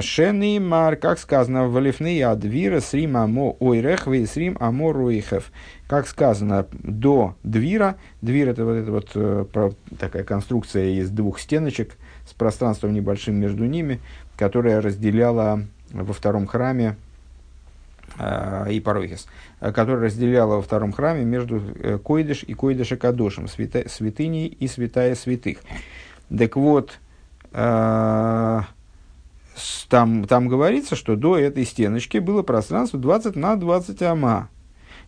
[0.00, 5.52] Шени мар, как сказано, Валифны Адвира Срим Амо Ойрех Срим Амо Руихев.
[5.86, 11.92] Как сказано, до двира, двир это вот эта вот такая конструкция из двух стеночек
[12.28, 14.00] с пространством небольшим между ними,
[14.36, 17.09] которая разделяла во втором храме э,
[18.68, 19.26] и Парохис,
[19.60, 25.14] которая разделяла во втором храме между э, Койдыш и Койдыш Кадошем, свята, святыней и святая
[25.14, 25.58] святых.
[26.36, 26.98] Так вот,
[27.52, 28.60] э,
[29.88, 34.48] там, там говорится, что до этой стеночки было пространство 20 на 20 ама.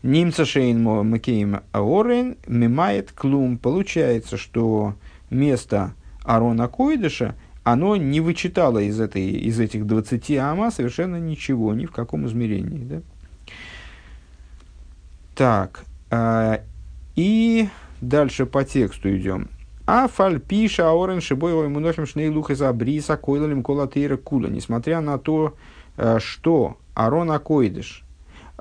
[0.02, 3.56] Нимца шейн макеем аорен мимает клум.
[3.56, 4.94] Получается, что
[5.30, 5.94] место
[6.24, 11.92] Арона Койдыша оно не вычитало из, этой, из этих 20 ама совершенно ничего, ни в
[11.92, 12.84] каком измерении.
[12.84, 13.02] Да?
[15.34, 16.58] Так, э,
[17.16, 17.68] и
[18.00, 19.48] дальше по тексту идем.
[19.86, 24.46] А фальпиша аорен шибой мунофим шнейлух из абриса койлалим колатейра кула.
[24.46, 25.54] Несмотря на то,
[25.96, 28.04] э, что Арон Акойдыш,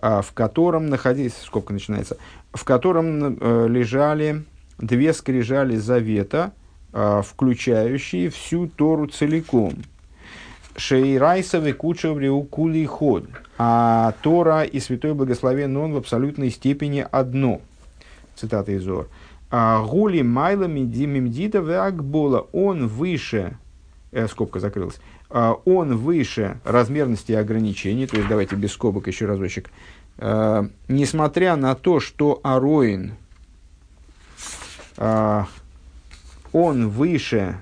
[0.02, 2.18] э, в котором находились, скобка начинается,
[2.54, 4.44] в котором э, лежали
[4.78, 6.54] две скрижали завета,
[6.92, 9.76] включающие всю Тору целиком.
[10.76, 13.26] Шейрайсовый кучеври укули ход.
[13.58, 17.62] А Тора и Святой Благословен Он в абсолютной степени одно.
[18.36, 19.08] Цитата из Зор.
[19.54, 22.48] «А Гули майла мимдида акбола.
[22.54, 23.58] Он выше,
[24.12, 29.26] э, скобка закрылась, э, он выше размерности и ограничений, то есть давайте без скобок еще
[29.26, 29.70] разочек,
[30.88, 33.14] несмотря на то, что Ароин,
[36.54, 37.58] он выше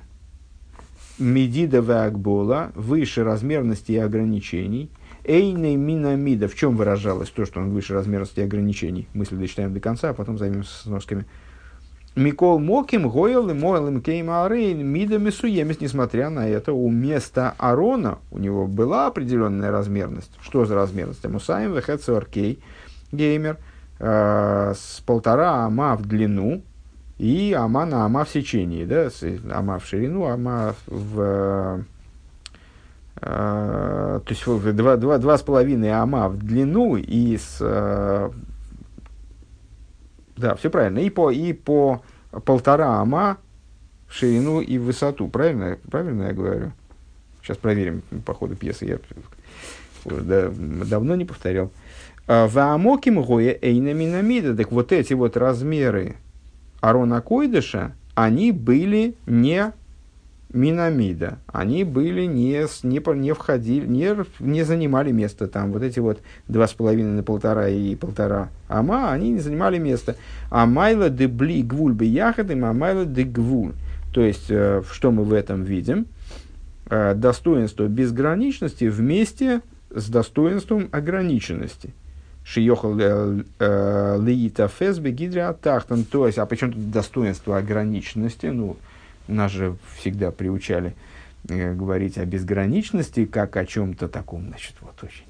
[1.20, 4.90] медида вагбола, выше размерности и ограничений.
[5.26, 6.48] Эйней минамида.
[6.48, 9.08] В чем выражалось то, что он выше размерности и ограничений?
[9.14, 11.26] Мысль дочитаем до конца, а потом займемся сносками.
[12.16, 18.18] Микол Моким, Гойл и Мойлем Кейм Арейн, Мида Месуемис, несмотря на это, у места Арона
[18.32, 20.32] у него была определенная размерность.
[20.42, 21.26] Что за размерность?
[21.28, 22.64] Мусаем Вехецуаркей,
[23.12, 23.58] геймер,
[24.00, 26.64] э, с полтора ама в длину,
[27.20, 29.10] и ама на ама в сечении, да,
[29.52, 31.84] ама в ширину, ама в...
[33.22, 34.46] Э, то есть
[34.78, 38.30] два, два, два с половиной ама в длину и с, э,
[40.38, 41.00] Да, все правильно.
[41.00, 42.02] И по, и по
[42.46, 43.38] полтора ама
[44.08, 45.28] в ширину и в высоту.
[45.28, 46.72] Правильно, правильно я говорю?
[47.42, 48.86] Сейчас проверим по ходу пьесы.
[48.86, 49.00] Я
[50.06, 51.70] да, давно не повторял.
[52.28, 54.56] А, в Амоким гоя эйна минамида.
[54.56, 56.16] Так вот эти вот размеры
[56.82, 59.74] Арона Койдыша, они были не
[60.52, 65.72] Минамида, они были не, не, не входили, не, не занимали место там.
[65.72, 70.16] Вот эти вот два с половиной на полтора и полтора ама, они не занимали место.
[70.50, 73.74] А майла де бли гвуль бы яхатым, а майла де гвуль.
[74.12, 76.08] То есть, э, что мы в этом видим?
[76.90, 79.62] Э, достоинство безграничности вместе
[79.94, 81.94] с достоинством ограниченности.
[82.52, 86.04] Шиехал э, лиита фесбе гидра тахтан.
[86.04, 88.48] То есть, а почему тут достоинство ограниченности?
[88.48, 88.76] Ну,
[89.28, 90.96] нас же всегда приучали
[91.48, 95.26] э, говорить о безграничности, как о чем-то таком, значит, вот очень,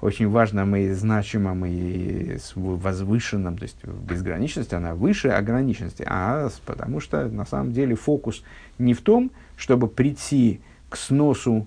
[0.00, 3.58] очень важном и значимом и возвышенном.
[3.58, 6.06] То есть безграничность, она выше ограниченности.
[6.08, 8.42] А потому что на самом деле фокус
[8.78, 11.66] не в том, чтобы прийти к сносу,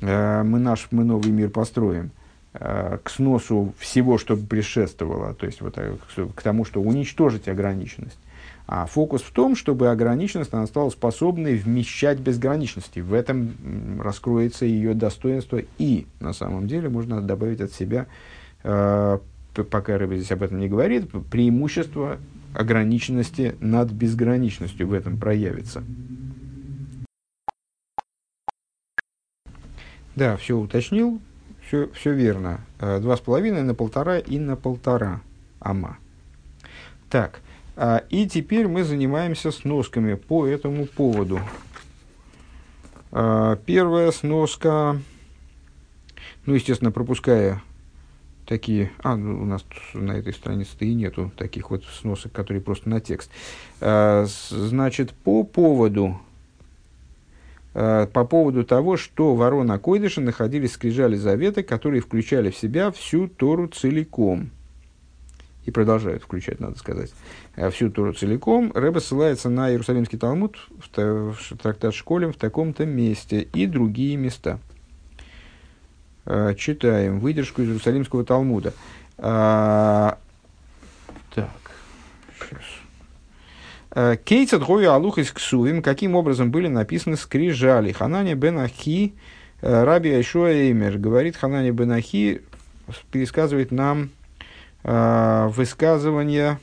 [0.00, 2.21] э, мы наш, мы новый мир построим, э,
[2.52, 5.96] к сносу всего, что предшествовало, то есть вот, э,
[6.34, 8.18] к, тому, что уничтожить ограниченность.
[8.66, 13.00] А фокус в том, чтобы ограниченность она стала способной вмещать безграничности.
[13.00, 15.60] В этом раскроется ее достоинство.
[15.78, 18.06] И на самом деле можно добавить от себя,
[18.62, 19.18] э,
[19.70, 22.18] пока Рэбби здесь об этом не говорит, преимущество
[22.54, 25.82] ограниченности над безграничностью в этом проявится.
[30.14, 31.20] Да, все уточнил,
[31.72, 32.60] все, все верно.
[32.80, 35.22] Э, два с половиной на полтора и на полтора
[35.58, 35.96] ама.
[37.08, 37.40] Так,
[37.76, 41.40] а, и теперь мы занимаемся сносками по этому поводу.
[43.10, 45.00] А, первая сноска,
[46.44, 47.62] ну, естественно, пропуская
[48.44, 49.64] такие, а, ну, у нас
[49.94, 53.30] на этой странице-то и нету таких вот сносок, которые просто на текст.
[53.80, 56.20] А, значит, по поводу,
[57.72, 63.68] по поводу того, что ворона Койдыша находились скрижали завета, которые включали в себя всю Тору
[63.68, 64.50] целиком–
[65.64, 67.12] и продолжают включать, надо сказать,
[67.56, 72.84] э, всю Тору целиком, Рэба ссылается на Иерусалимский Талмуд в, в трактат Школем в таком-то
[72.84, 74.58] месте и другие места.
[76.24, 78.74] Э, читаем выдержку из Иерусалимского Талмуда.
[79.18, 80.18] А,
[81.34, 81.50] так,
[82.40, 82.81] сейчас.
[83.94, 87.92] Э, Кейцат Гою Алух из Ксувим, каким образом были написаны скрижали.
[87.92, 89.14] Ханани бен Ахи,
[89.60, 92.42] Раби Айшуа Эймер, говорит Ханани бен Ахи,
[93.10, 94.10] пересказывает нам
[94.84, 96.58] э, высказывания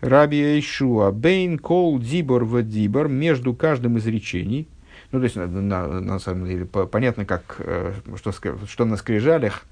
[0.00, 1.10] Раби Ишуа.
[1.10, 4.68] Бейн кол дибор в дибор между каждым из речений.
[5.12, 8.32] Ну, то есть, на, на, на самом деле, по, понятно, как, э, что,
[8.66, 9.64] что на скрижалях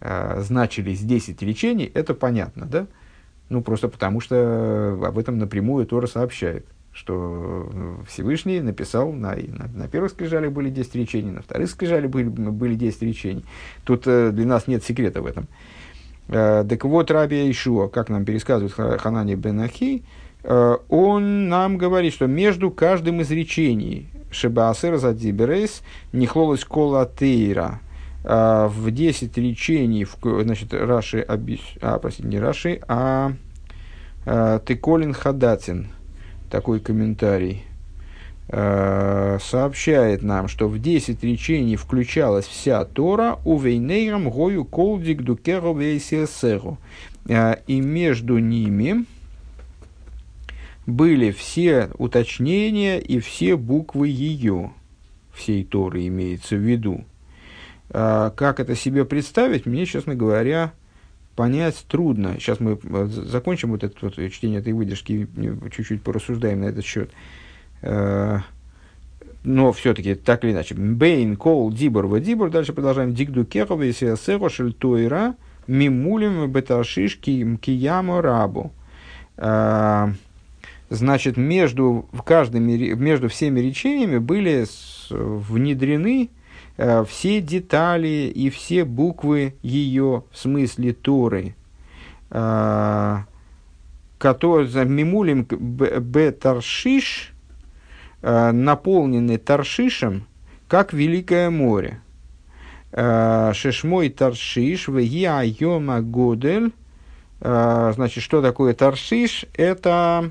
[0.00, 2.86] э, значились 10 речений, это понятно, да?
[3.48, 7.70] Ну, просто потому что об этом напрямую Тора сообщает, что
[8.06, 12.74] Всевышний написал, на, на, на первых скрижалях были 10 речений, на вторых скрижалях были, были
[12.74, 13.44] 10 речений.
[13.84, 15.46] Тут э, для нас нет секрета в этом.
[16.28, 20.02] Э, так вот, Раби Ишуа, как нам пересказывает Ханани Бенахи,
[20.42, 25.82] э, он нам говорит, что между каждым из речений Шебаасер Задиберес
[26.12, 27.87] Нихлолос Кола Тейра э,
[28.24, 33.32] в 10 речений, значит, Раши, а, простите, не Раши, а
[34.24, 35.88] Теколин Хадатин,
[36.50, 37.64] такой комментарий.
[38.50, 45.74] Э, сообщает нам, что в 10 речений включалась вся Тора у Вейнейрам Гою Колдик Дукеру
[45.74, 46.78] Вейсиесеру.
[47.28, 49.04] Э, и между ними
[50.86, 54.72] были все уточнения и все буквы ее,
[55.34, 57.04] всей Торы имеется в виду.
[57.90, 60.72] Э, как это себе представить, мне, честно говоря,
[61.36, 62.34] понять трудно.
[62.38, 67.10] Сейчас мы закончим вот это вот чтение этой выдержки и чуть-чуть порассуждаем на этот счет.
[67.82, 68.40] Э,
[69.44, 73.14] но все-таки, так или иначе, Бейн, Кол, Дибор, Вадибор, дальше продолжаем.
[73.14, 75.36] Дигду Кехова, Исиасеро, Шельтойра,
[75.66, 78.72] Мимулим, Беташиш, Киямо, Рабу.
[79.36, 80.08] Э,
[80.90, 84.66] значит, между, в каждом, между всеми речениями были
[85.08, 86.37] внедрены э,
[87.08, 91.56] все детали и все буквы ее в смысле Торы,
[92.28, 93.24] которые
[94.84, 97.32] мимулим бетаршиш,
[98.20, 100.26] Э, наполнены Таршишем,
[100.66, 102.00] как Великое море.
[102.90, 106.72] Э, Шешмой Таршиш, Вегиа Йома Годель.
[107.40, 109.46] Э, значит, что такое Таршиш?
[109.54, 110.30] Это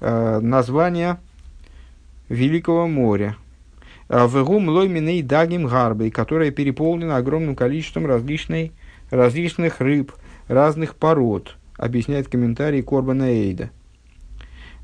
[0.00, 1.18] название
[2.28, 3.36] Великого моря.
[4.14, 8.72] Вегум лойминей дагим гарбой, которое переполнено огромным количеством различной,
[9.10, 10.12] различных рыб,
[10.46, 11.56] разных пород.
[11.76, 13.70] объясняет комментарий Корбана Эйда.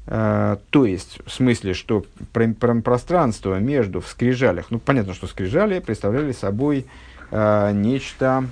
[0.06, 5.28] Uh, то есть, в смысле, что про, про, пространство между в скрижалях, ну, понятно, что
[5.28, 6.86] скрижали представляли собой
[7.30, 8.46] uh, нечто,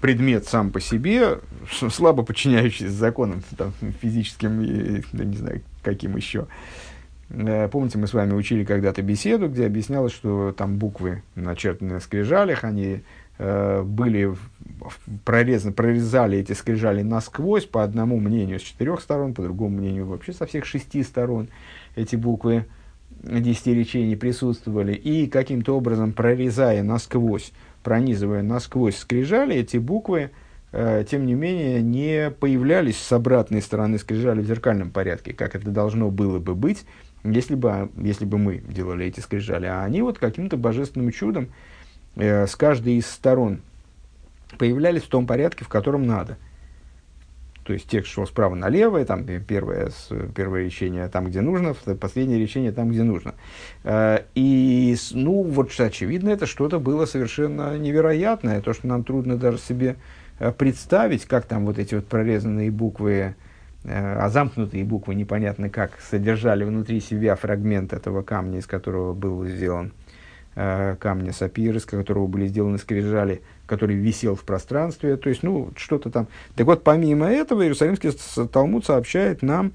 [0.00, 1.40] предмет сам по себе,
[1.90, 6.40] слабо подчиняющийся законам там, физическим не знаю, каким еще.
[6.40, 6.46] Uh,
[7.28, 12.64] помните, мы с вами учили когда-то беседу, где объяснялось, что там буквы, начертанные на скрижалях,
[12.64, 13.02] они
[13.38, 14.34] Э, были
[15.24, 20.32] прорезаны, прорезали эти скрижали насквозь, по одному мнению с четырех сторон, по другому мнению вообще
[20.32, 21.48] со всех шести сторон
[21.96, 22.64] эти буквы
[23.10, 27.52] десяти речений присутствовали, и каким-то образом прорезая насквозь,
[27.82, 30.30] пронизывая насквозь скрижали, эти буквы,
[30.72, 35.70] э, тем не менее, не появлялись с обратной стороны скрижали в зеркальном порядке, как это
[35.70, 36.86] должно было бы быть,
[37.32, 39.66] если бы, если бы мы делали эти скрижали.
[39.66, 41.48] А они вот каким-то божественным чудом,
[42.16, 43.60] э, с каждой из сторон
[44.58, 46.38] появлялись в том порядке, в котором надо.
[47.66, 49.90] То есть текст шел справа налево, и там первое,
[50.36, 53.34] первое речение там, где нужно, последнее речение там, где нужно.
[53.82, 59.58] Э, и, ну, вот очевидно, это что-то было совершенно невероятное, то, что нам трудно даже
[59.58, 59.96] себе
[60.38, 63.34] э, представить, как там вот эти вот прорезанные буквы,
[63.88, 69.92] а замкнутые буквы непонятно как содержали внутри себя фрагмент этого камня, из которого был сделан
[70.58, 75.68] Э, камня сапир, из которого были сделаны скрижали, который висел в пространстве, то есть, ну,
[75.76, 76.28] что-то там.
[76.54, 78.10] Так вот, помимо этого, Иерусалимский
[78.48, 79.72] Талмуд сообщает нам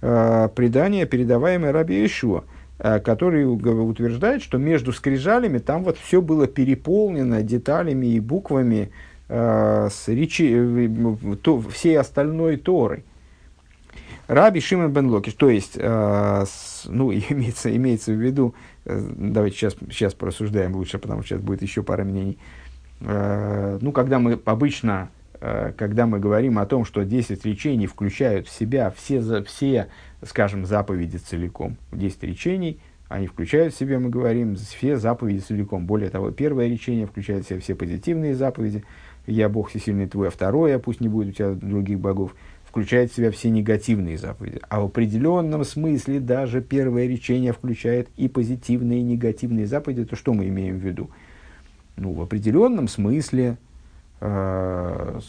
[0.00, 2.44] э, предание, передаваемое Раби Ишуа,
[2.78, 8.90] э, который утверждает, что между скрижалями там вот все было переполнено деталями и буквами
[9.28, 13.04] э, с речи, э, то, всей остальной Торой.
[14.28, 16.44] Раби Шимон бен Локиш, то есть, э,
[16.84, 18.54] ну, имеется, имеется в виду,
[18.84, 22.38] э, давайте сейчас, сейчас порассуждаем лучше, потому что сейчас будет еще пара мнений.
[23.00, 25.08] Э, ну, когда мы обычно,
[25.40, 29.86] когда мы говорим о том, что 10 речений включают в себя все, все,
[30.24, 35.86] скажем, заповеди целиком, 10 речений, они включают в себя, мы говорим, все заповеди целиком.
[35.86, 38.84] Более того, первое речение включает в себя все позитивные заповеди,
[39.28, 42.34] «Я Бог всесильный твой», а второе, пусть не будет у тебя других богов–
[42.68, 44.60] включает в себя все негативные заповеди.
[44.68, 50.04] А в определенном смысле даже первое речение включает и позитивные, и негативные заповеди.
[50.04, 51.10] То что мы имеем в виду?
[51.96, 53.56] Ну, в определенном смысле
[54.20, 55.20] э,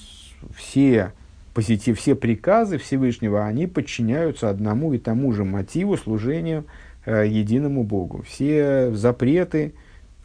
[0.54, 1.14] все,
[1.54, 6.66] позитив, все приказы Всевышнего, они подчиняются одному и тому же мотиву служению
[7.06, 8.22] э, единому Богу.
[8.24, 9.74] Все запреты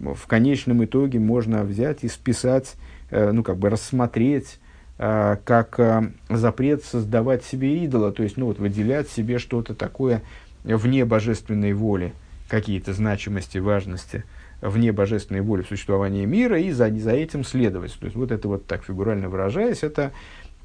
[0.00, 2.74] в конечном итоге можно взять и списать,
[3.10, 4.58] э, ну, как бы рассмотреть
[4.96, 10.22] как э, запрет создавать себе идола, то есть ну, вот, выделять себе что-то такое
[10.62, 12.12] вне божественной воли,
[12.48, 14.24] какие-то значимости, важности
[14.60, 17.98] вне божественной воли в существовании мира и за, за этим следовать.
[17.98, 20.12] То есть вот это вот так фигурально выражаясь, это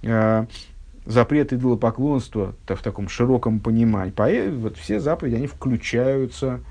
[0.04, 0.46] э,
[1.06, 4.12] запрет идолопоклонства то в таком широком понимании.
[4.12, 6.62] По, вот все заповеди, они включаются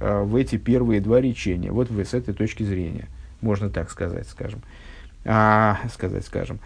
[0.00, 1.70] э, в эти первые два речения.
[1.70, 3.08] Вот с этой точки зрения,
[3.40, 4.62] можно так сказать, скажем.
[5.24, 6.58] А, сказать, скажем.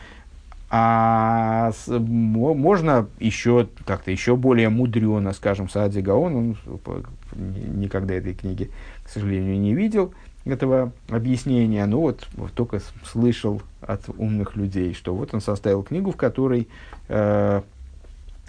[0.75, 6.57] А с, можно еще как-то еще более мудрено, скажем, Саади Гаон, он
[7.37, 8.71] никогда этой книги,
[9.05, 10.15] к сожалению, не видел
[10.47, 16.11] этого объяснения, но вот, вот только слышал от умных людей, что вот он составил книгу,
[16.11, 16.69] в которой
[17.09, 17.61] э,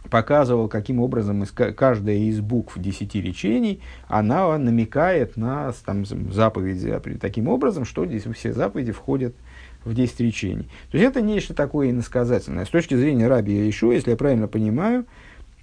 [0.10, 7.50] показывал, каким образом из, каждая из букв десяти речений, она намекает на там, заповеди таким
[7.50, 9.53] образом, что здесь все заповеди входят в
[9.86, 10.70] в 10 речений.
[10.92, 12.66] То есть это нечто такое иносказательное.
[12.66, 15.06] С точки зрения раби еще, если я правильно понимаю,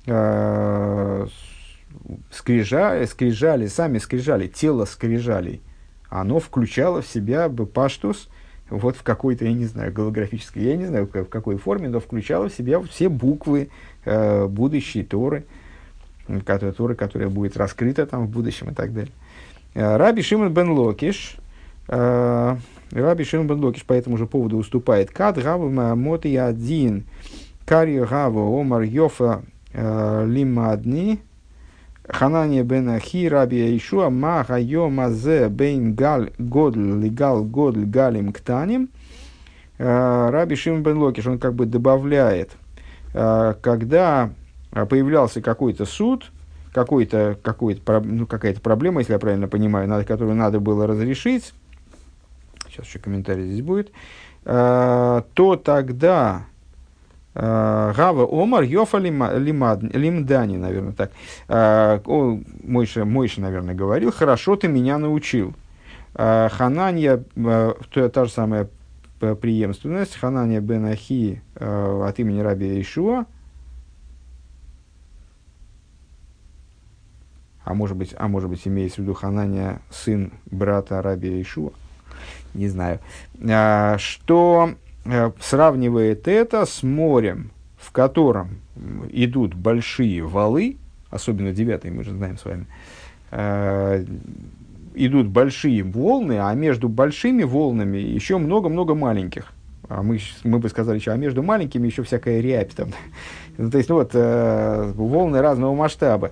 [0.07, 1.27] э,
[2.31, 5.61] скрижали, скрижали, сами скрижали, тело скрижалей,
[6.09, 8.29] оно включало в себя бы паштус,
[8.69, 12.49] вот в какой-то, я не знаю, голографической, я не знаю, в какой форме, но включало
[12.49, 13.71] в себя все буквы
[14.05, 15.45] э, будущей Торы,
[16.47, 19.13] которая, Торы, которая будет раскрыта там в будущем и так далее.
[19.75, 21.37] Э, Раби Шимон бен Локиш,
[21.89, 22.57] э,
[22.93, 25.11] Раби Шимон бен Локиш по этому же поводу уступает.
[25.11, 27.05] Кад гава моти один
[27.65, 31.21] кари гава омар йофа э, лимадни.
[32.09, 38.89] Ханания бен Ахи Раби Ишуа Маха Йома Зе Бейн Гал Годль Лигал Годль Галим Ктаним.
[39.79, 42.51] Э, Раби Шимон бен Локиш, он как бы добавляет,
[43.15, 44.31] э, когда
[44.73, 46.33] появлялся какой-то суд,
[46.73, 51.53] какой-то, какой-то, ну, какая-то проблема, если я правильно понимаю, надо, которую надо было разрешить,
[52.81, 53.93] сейчас еще комментарий здесь будет,
[54.45, 56.47] э, то тогда
[57.35, 61.13] э, Гава Омар Йофа Лимдани, наверное, так.
[61.49, 62.01] Э,
[62.65, 65.55] Мойша, Мойша, наверное, говорил, хорошо ты меня научил.
[66.13, 67.23] Хананья,
[67.95, 68.69] та же самая
[69.21, 70.17] преемственность.
[70.17, 73.27] Ханания бен Ахи от имени Раби Ишуа.
[77.65, 81.71] А может быть, а может быть имеется в виду Ханания, сын брата Раби Ишуа.
[82.55, 83.01] Не знаю.
[83.49, 84.75] А, что
[85.05, 88.59] э, сравнивает это с морем, в котором
[89.11, 90.77] идут большие валы,
[91.11, 92.67] особенно девятый, мы же знаем с вами,
[93.31, 94.05] э,
[94.95, 99.53] идут большие волны, а между большими волнами еще много-много маленьких.
[99.89, 102.91] А мы, мы бы сказали, что, а между маленькими еще всякая рябь там.
[103.59, 106.31] ну, то есть, ну, вот, э, волны разного масштаба.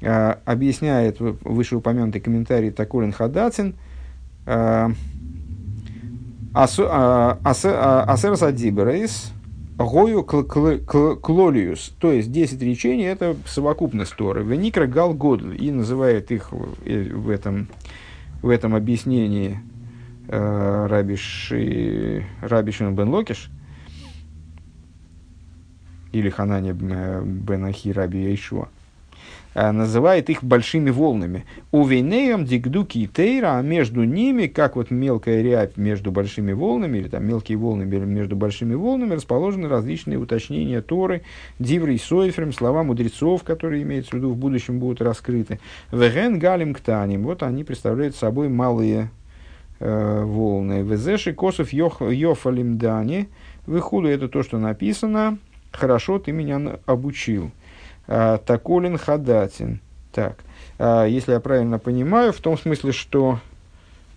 [0.00, 3.74] Э, объясняет вышеупомянутый комментарий Такурин Хадацин.
[4.46, 4.90] Э,
[6.54, 9.32] Асерас Адиберейс,
[9.78, 14.44] Гою Клолиус, то есть 10 речений, это совокупность Торы.
[14.44, 17.68] Веникра Гал и называет их в этом,
[18.42, 19.60] в этом объяснении
[20.28, 23.50] э, Рабиши, Рабишин бен Локиш,
[26.12, 28.68] или Ханане бен Ахи Раби Яйшуа.
[29.54, 31.44] Э, называет их большими волнами.
[31.72, 36.98] У Вейнеем дигдуки и тейра, а между ними, как вот мелкая рябь между большими волнами,
[36.98, 41.22] или там мелкие волны между большими волнами, расположены различные уточнения Торы,
[41.58, 45.60] Диврей Сойферм, слова мудрецов, которые имеются в виду в будущем будут раскрыты.
[45.90, 49.10] Веген галим ктаним, вот они представляют собой малые
[49.80, 50.82] э, волны.
[50.82, 53.28] Везеши косов йофалим дани,
[53.66, 55.36] выхуду это то, что написано,
[55.72, 57.50] хорошо ты меня обучил.
[58.14, 59.80] А, Таколин Хадатин.
[60.12, 60.36] Так,
[60.78, 63.40] а, если я правильно понимаю, в том смысле, что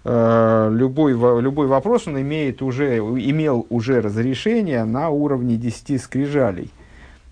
[0.04, 6.72] а, любой, любой вопрос он имеет уже, имел уже разрешение на уровне 10 скрижалей,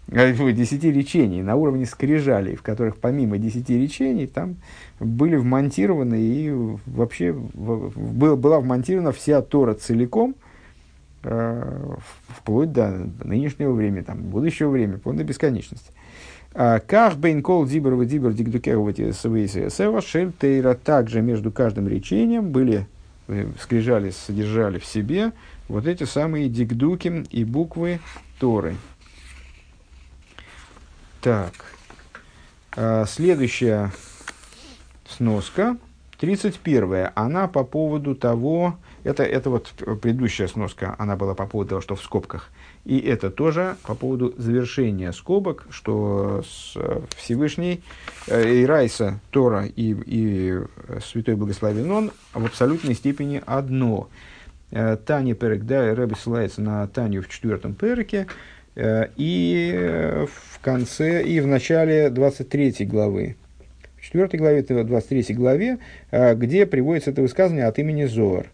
[0.07, 4.55] 10 речений, на уровне скрижалей, в которых помимо 10 речений там
[5.01, 6.49] были вмонтированы и
[6.86, 10.36] вообще была вмонтирована вся Тора целиком,
[11.22, 15.91] вплоть до нынешнего времени, там, будущего времени, вплоть до бесконечности.
[16.53, 20.75] Как бейн кол дибер в дибер дигдукеровати сева шель тейра.
[20.75, 22.87] Также между каждым речением были,
[23.27, 25.31] э, скрижали, содержали в себе
[25.67, 27.99] вот эти самые дигдуки и буквы
[28.39, 28.75] Торы.
[31.21, 31.53] Так.
[32.75, 33.91] А, следующая
[35.07, 35.77] сноска,
[36.19, 41.81] 31 она по поводу того, это, это вот предыдущая сноска, она была по поводу того,
[41.81, 42.51] что в скобках–
[42.86, 47.81] и это тоже по поводу завершения скобок, что с э, Всевышний
[48.27, 50.59] э, и Райса, Тора и, и
[51.01, 54.09] Святой Благословен Он в абсолютной степени одно.
[54.71, 58.27] Э, Таня Перек, да, Рэбби ссылается на Таню в четвертом Переке,
[58.75, 63.36] и в конце, и в начале 23 главы.
[63.97, 65.77] В четвертой главе, 23 главе,
[66.11, 68.47] где приводится это высказывание от имени Зоар.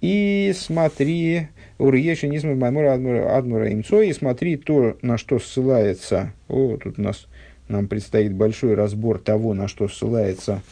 [0.00, 1.48] И смотри,
[1.82, 7.26] Урьеши Нисма Маймура Адмура Имцо, и смотри то, на что ссылается, о, тут у нас
[7.66, 10.62] нам предстоит большой разбор того, на что ссылается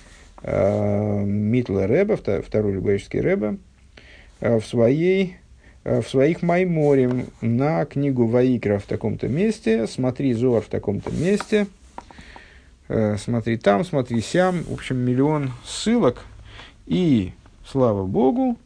[0.42, 3.56] э, Митла Рэба, второй любавический Рэба,
[4.40, 5.36] э, в, своей,
[5.82, 11.66] э, в своих Майморе на книгу Ваикра в таком-то месте, смотри Зор в таком-то месте,
[12.86, 16.22] э, смотри там, смотри сям, в общем, миллион ссылок,
[16.86, 17.32] и,
[17.66, 18.56] слава Богу,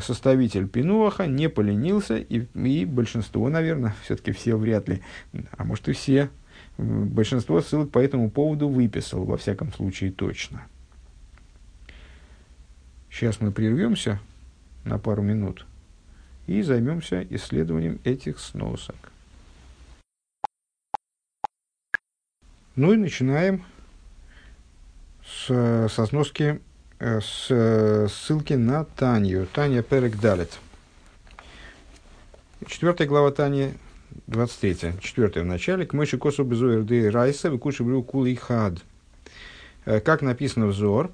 [0.00, 5.02] составитель Пинуаха не поленился, и, и большинство, наверное, все-таки все вряд ли,
[5.56, 6.30] а может и все,
[6.78, 10.66] большинство ссылок по этому поводу выписал, во всяком случае, точно.
[13.10, 14.20] Сейчас мы прервемся
[14.84, 15.66] на пару минут
[16.46, 18.96] и займемся исследованием этих сносок.
[22.74, 23.64] Ну и начинаем
[25.24, 26.65] с, со сноски Э,
[26.98, 29.46] с э, ссылки на Танью.
[29.52, 30.58] Таня Перек Далит.
[32.66, 33.74] Четвертая глава Тани,
[34.26, 34.94] 23.
[35.00, 35.86] Четвертая в начале.
[35.86, 38.78] К мыши косу безуэр де райса, выкуши брю кули хад.
[39.84, 41.10] Э, как написано в Зор,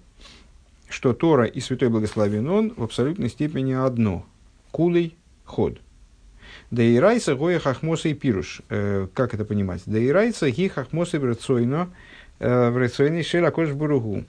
[0.89, 4.25] что Тора и Святой Благословен Он в абсолютной степени одно.
[4.71, 5.81] Кулей ход.
[6.71, 8.63] Да и райса гоя хахмоса и пируш.
[8.69, 9.83] Как это понимать?
[9.87, 11.91] Да и райса ги хахмоса в рацойно
[12.39, 14.25] в рацойно шелакош буругу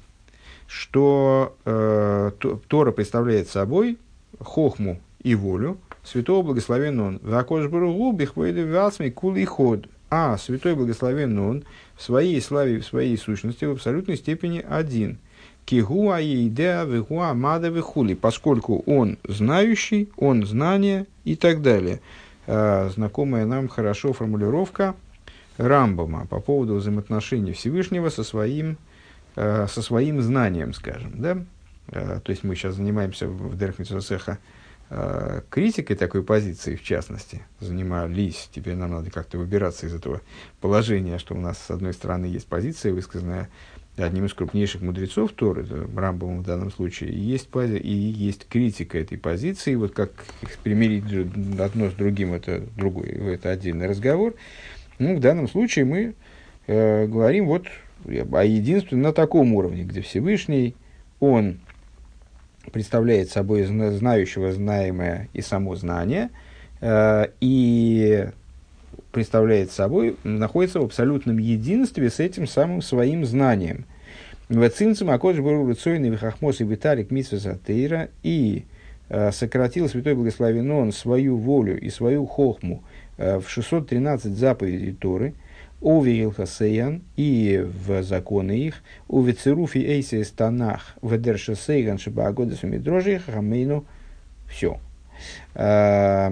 [0.68, 2.32] что э,
[2.68, 3.98] Тора представляет собой
[4.40, 7.20] хохму и волю святого благословен он.
[7.24, 9.88] Вакош Баругу бихвейду васми кул и ход.
[10.10, 11.64] А святой благословен он
[11.96, 15.18] в своей славе, в своей сущности в абсолютной степени один.
[15.66, 22.00] Кигуа идеа вихуа мада вихули, поскольку он знающий, он знание и так далее.
[22.46, 24.94] Э, знакомая нам хорошо формулировка
[25.58, 28.78] Рамбома по поводу взаимоотношений Всевышнего со своим
[29.36, 31.38] со своим знанием, скажем, да,
[31.92, 34.38] то есть мы сейчас занимаемся в Дерхмитсусеха
[34.90, 38.50] э, критикой такой позиции, в частности, занимались.
[38.54, 40.22] Теперь нам надо как-то выбираться из этого
[40.62, 43.50] положения, что у нас, с одной стороны, есть позиция, высказанная
[43.98, 45.66] одним из крупнейших мудрецов Торы,
[45.96, 49.76] Рамбовым в данном случае, и есть, пози- и есть критика этой позиции.
[49.76, 50.12] Вот как
[50.42, 51.04] их примирить
[51.60, 54.34] одно с другим, это другой, это отдельный разговор.
[55.00, 56.16] Ну, в данном случае мы
[56.68, 57.68] э, говорим вот
[58.06, 60.76] о единстве на таком уровне, где Всевышний,
[61.20, 61.60] он
[62.72, 66.30] представляет собой знающего знаемое и само знание,
[66.82, 68.30] э, и
[69.12, 73.86] представляет собой, находится в абсолютном единстве с этим самым своим знанием.
[74.50, 78.66] В цинцем акодж был рыцойный вихахмос и виталик митсвезатейра и
[79.10, 82.84] э, сократил святой благословен он свою волю и свою хохму
[83.18, 85.34] э, в 613 заповедей Торы,
[85.84, 93.86] Овиил Хасеян и в законы их, у Вицеруфи Эйсис Танах, в Дершесейган Шибаагодесу Мидрожи Хамейну,
[94.48, 94.80] все.
[95.56, 96.32] Э,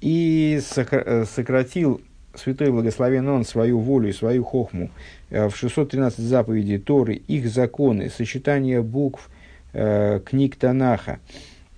[0.00, 2.00] и сократил
[2.36, 4.90] святой благословен он свою волю и свою хохму
[5.30, 9.30] э, в 613 заповедей Торы, их законы, сочетание букв
[9.72, 11.18] э, книг Танаха,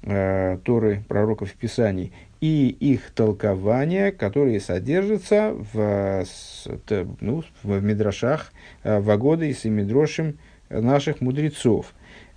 [0.02, 6.24] э, Торы, пророков Писаний, и их толкования, которые содержатся в,
[7.20, 11.92] ну, в Мидрашах, э, в Агоде и Семидрошим наших мудрецов.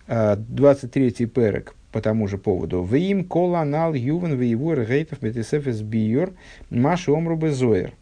[0.08, 2.84] 23-й перек по тому же поводу.
[2.84, 6.32] Вим коланал ювен воевор гейтов бетисефес биор
[6.70, 7.94] маши омрубе зоер.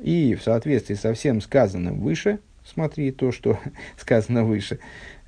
[0.00, 3.58] И в соответствии со всем сказанным выше, смотри то, что
[3.96, 4.78] сказано выше,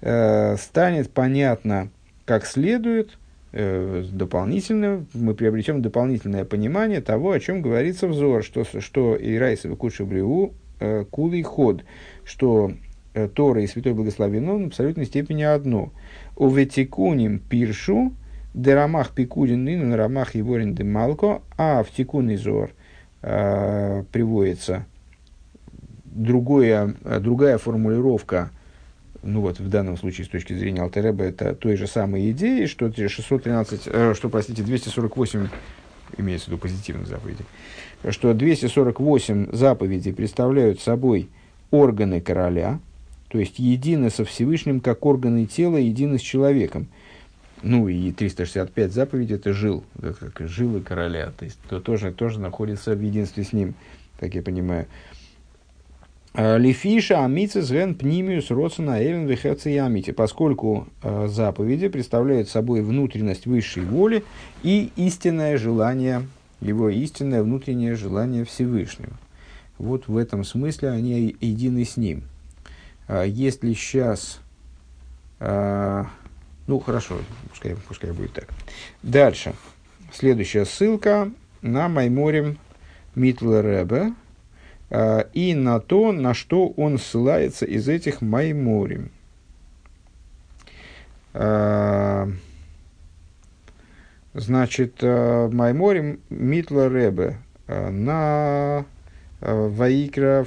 [0.00, 1.90] э, станет понятно
[2.24, 3.23] как следует, э,
[4.10, 10.52] дополнительно, мы приобретем дополнительное понимание того, о чем говорится взор, что, что Ирайса Куча Бриу
[10.80, 11.84] э, кулый ход,
[12.24, 12.72] что
[13.14, 15.92] э, Тора и Святой Благословен в абсолютной степени одно.
[16.36, 18.12] У ветикуним пиршу,
[18.54, 22.70] дерамах пикудин на рамах еворин де малко, а в тикун зор–
[23.24, 24.84] э, приводится
[26.04, 28.50] другое, другая формулировка,
[29.24, 32.92] ну вот в данном случае с точки зрения Алтереба, это той же самой идеи, что
[32.92, 35.48] 613, э, что, простите, 248,
[36.18, 37.44] имеется в виду позитивных заповедей,
[38.10, 41.28] что 248 заповедей представляют собой
[41.70, 42.78] органы короля,
[43.28, 46.86] то есть едины со Всевышним, как органы тела, едины с человеком–
[47.64, 52.94] ну и 365 заповедей это жил, как жилы короля, то есть то тоже, тоже находится
[52.94, 53.74] в единстве с ним,
[54.20, 54.86] как я понимаю.
[56.36, 63.84] А, Лифиша амицис ген пнимиус родсона элен вихерциями, поскольку э, заповеди представляют собой внутренность высшей
[63.84, 64.24] воли
[64.64, 66.26] и истинное желание,
[66.60, 69.12] его истинное внутреннее желание Всевышнего.
[69.78, 72.24] Вот в этом смысле они едины с ним.
[73.06, 74.40] А, если сейчас
[76.66, 77.18] ну, хорошо,
[77.50, 78.48] пускай, пускай будет так.
[79.02, 79.52] Дальше.
[80.10, 81.30] Следующая ссылка
[81.60, 82.56] на Майморем
[83.14, 84.23] Митлеребе э,
[84.90, 89.10] и на то, на что он ссылается из этих Майморем.
[91.34, 92.28] Э,
[94.34, 98.86] значит, э, Майморем Митлеребе э, на
[99.40, 100.46] Ваикра,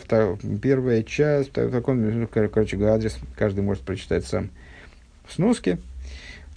[0.62, 4.50] первая часть, так, так он, ну, короче адрес каждый может прочитать сам
[5.28, 5.78] в сноске.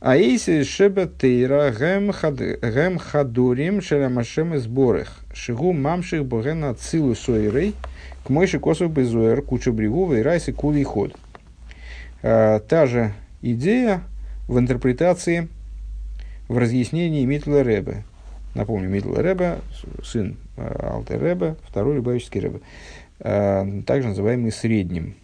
[0.01, 5.21] Аиси шебетейра гем хадурим шерамашем сборах.
[5.35, 7.75] Шигу мамших богена цилу сойрей.
[8.25, 11.15] К мойши косов безуэр куча бреву вейрайсы кулий ход.
[12.23, 14.01] А, та же идея
[14.49, 15.49] в интерпретации,
[16.49, 18.05] в разъяснении Митла Ребе.
[18.55, 19.59] Напомню, Митла Ребе,
[20.03, 22.61] сын а, Алтер Ребе, второй Любавический Ребе.
[23.19, 25.15] А, также называемый средним.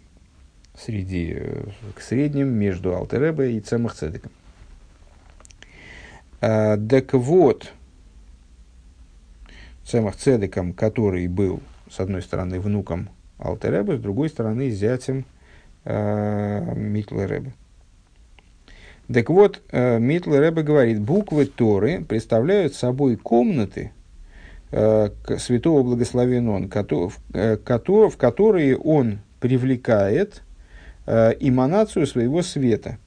[0.79, 1.35] Среди,
[1.95, 4.31] к средним между Алтер Ребе и Цемах Цедеком.
[6.39, 7.71] А, так вот,
[9.85, 13.09] Цемах Цедеком, который был, с одной стороны, внуком
[13.39, 15.25] Алтереба, с другой стороны, зятем
[15.85, 17.53] э, Митлереба.
[19.11, 23.91] Так вот, э, Митлереба говорит, буквы Торы представляют собой комнаты
[24.71, 25.09] э,
[25.39, 27.57] святого благословен он, в, э,
[28.09, 30.43] в которые он привлекает
[31.07, 32.99] э, эманацию своего света–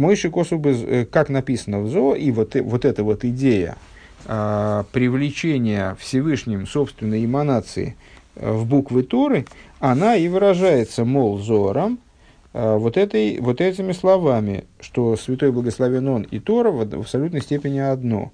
[0.00, 3.76] Мойши Косу, э, как написано в Зо, и вот, э, вот эта вот идея
[4.26, 7.96] а, привлечения Всевышним собственной эманации
[8.34, 9.44] э, в буквы Торы,
[9.78, 11.98] она и выражается, мол, Зором,
[12.54, 17.42] а, вот, этой, вот этими словами, что Святой Благословен Он и Тора в, в абсолютной
[17.42, 18.32] степени одно.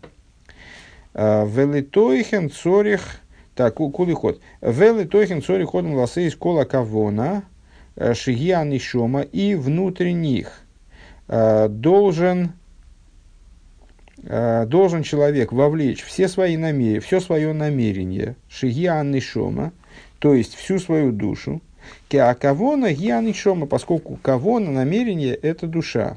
[1.14, 3.18] А, Велитойхен цорих,
[3.56, 4.40] так, кулиход.
[4.60, 7.42] Велитойхен цорих ходом ласы из кола кавона,
[8.12, 10.65] шигиан и шома, и внутренних– Э,
[11.28, 12.52] должен
[14.22, 19.72] э, должен человек вовлечь все свои намерения, все свое намерение, шигианный шома,
[20.18, 21.60] то есть всю свою душу,
[22.08, 26.16] кеакавона гианный шома, поскольку кавона, намерение, это душа.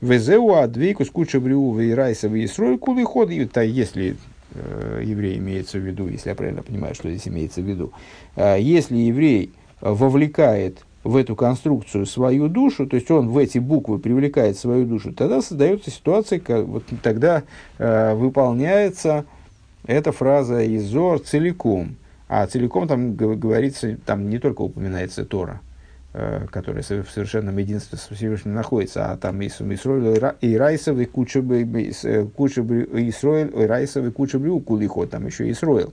[0.00, 4.16] Везеу адвейку скуча брю вейрайса вейсрой кулы ход, если
[4.54, 7.92] э, еврей имеется в виду, если я правильно понимаю, что здесь имеется в виду,
[8.34, 13.98] э, если еврей вовлекает в эту конструкцию свою душу, то есть он в эти буквы
[13.98, 17.42] привлекает свою душу, тогда создается ситуация, как, вот тогда
[17.78, 19.24] э, выполняется
[19.86, 21.96] эта фраза «изор» целиком.
[22.28, 25.60] А целиком там говорится, там не только упоминается Тора,
[26.14, 31.04] э, которая в совершенном единстве с Всевышним находится, а там и Исроиль, и Райсов, и
[31.04, 35.92] Куча, Исроиль, и Райсов, и Куча Брюкулихот, там еще и Исроил.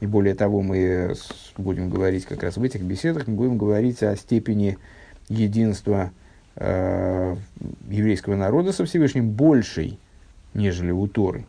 [0.00, 1.14] И более того, мы
[1.56, 4.78] будем говорить как раз в этих беседах, мы будем говорить о степени
[5.28, 6.10] единства
[6.56, 7.36] э,
[7.90, 9.98] еврейского народа со Всевышним большей,
[10.54, 11.44] нежели у Торы.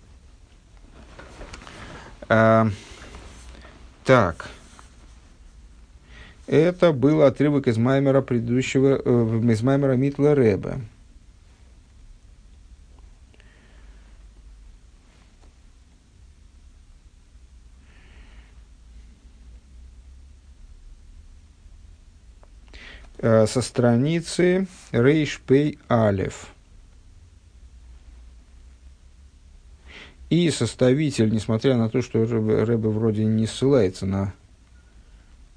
[2.27, 2.65] Э,
[4.03, 4.49] так.
[6.47, 10.81] Это был отрывок из Маймера предыдущего, э, из Маймера Митла Рэба.
[23.21, 26.47] Со страницы Рейш Пей Алев.
[30.29, 34.33] И составитель, несмотря на то, что Рэбе вроде не ссылается на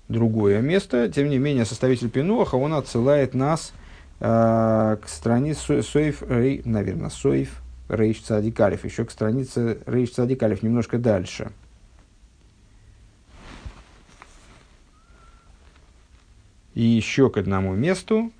[0.08, 3.72] другое место, тем не менее составитель Пинуаха, он отсылает нас
[4.20, 10.98] э, к странице Соев, Рей, наверное, Соев Рейш Цадикалев, еще к странице Рейш Цадикалев, немножко
[10.98, 11.52] дальше–
[16.74, 18.32] И еще к одному месту.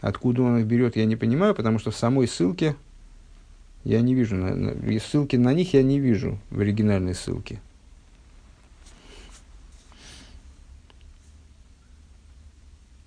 [0.00, 2.76] Откуда он их берет, я не понимаю, потому что в самой ссылке
[3.84, 4.36] я не вижу.
[5.00, 7.60] Ссылки на них я не вижу в оригинальной ссылке.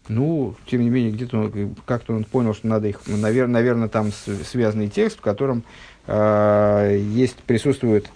[0.09, 1.51] Ну, тем не менее, где-то
[1.85, 5.63] как-то он понял, что надо их, наверное, наверное там связанный текст, в котором
[6.05, 8.09] э, есть, присутствует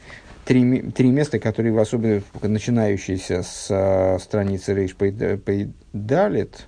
[0.52, 6.68] три, три места, которые в особенно начинающиеся с а, страницы Рейш Пейдалит,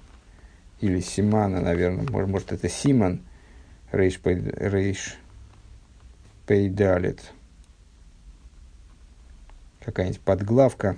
[0.79, 3.19] или Симана, наверное, может, может это Симан,
[3.91, 5.17] Рейш, Рейш
[6.47, 7.19] Пейдалит,
[9.81, 10.95] какая-нибудь подглавка,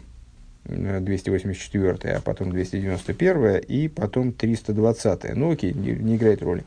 [0.66, 5.36] 284, а потом 291 и потом 320.
[5.36, 6.64] Ну окей, не, не играет роли.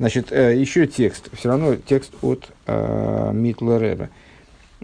[0.00, 4.10] Значит, э, еще текст, все равно текст от э, Митла Рэба.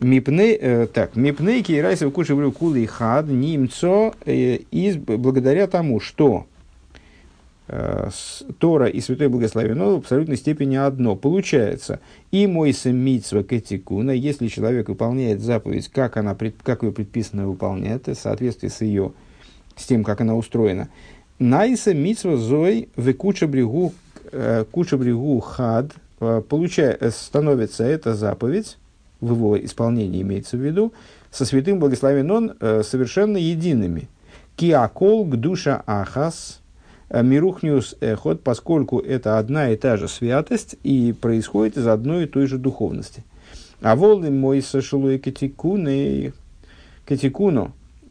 [0.00, 6.46] Мипней, э, так, мипней кейрайса куши кулы хад нимцо э, из благодаря тому, что
[7.68, 8.08] э,
[8.58, 11.16] Тора и Святой Благословено в абсолютной степени одно.
[11.16, 18.06] Получается, и мой митсва катикуна, если человек выполняет заповедь, как, она, как ее предписано выполнять,
[18.06, 19.12] в соответствии с ее,
[19.76, 20.88] с тем, как она устроена.
[21.38, 23.92] Найса митсва зой в куча брегу,
[24.70, 28.78] куча брегу хад, получая, становится эта заповедь,
[29.20, 30.92] в его исполнении имеется в виду,
[31.30, 34.08] со святым благословен он э, совершенно едиными.
[34.56, 36.60] Киакол гдуша ахас
[37.08, 42.26] э, мирухниус эхот, поскольку это одна и та же святость и происходит из одной и
[42.26, 43.24] той же духовности.
[43.80, 46.32] А волны мой сошелуй катикуну,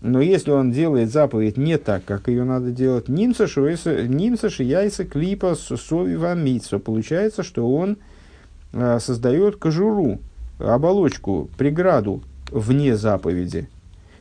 [0.01, 6.36] но если он делает заповедь не так, как ее надо делать, нимса шияйса клипа совива
[6.36, 7.97] митсва, получается, что он
[8.72, 10.20] э, создает кожуру,
[10.60, 13.68] оболочку, преграду вне заповеди,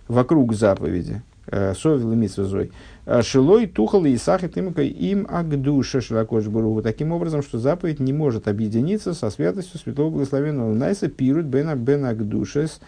[0.06, 1.22] вокруг заповеди.
[1.50, 2.70] Э, Совил и.
[3.06, 6.82] «Э, Шилой, тухал и сахит им агдуша широкош буру.
[6.82, 12.04] Таким образом, что заповедь не может объединиться со святостью святого благословенного Найса пирут бена бен
[12.04, 12.80] агдушес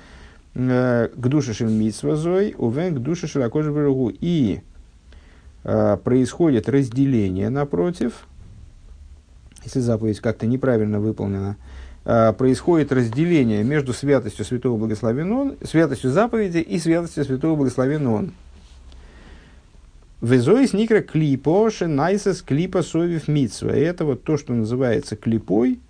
[0.54, 4.12] э, гдуша шин митсвазой, увен гдуша широкош буру.
[4.20, 4.60] И
[5.62, 8.26] происходит разделение напротив,
[9.64, 11.69] если заповедь как-то неправильно выполнена, Э,
[12.36, 18.32] происходит разделение между святостью святого благословен святостью заповеди и святостью святого благословен он.
[20.20, 23.70] Везоис никра клипо найсес клипа совив митсва.
[23.70, 25.80] Это вот то, что называется клипой,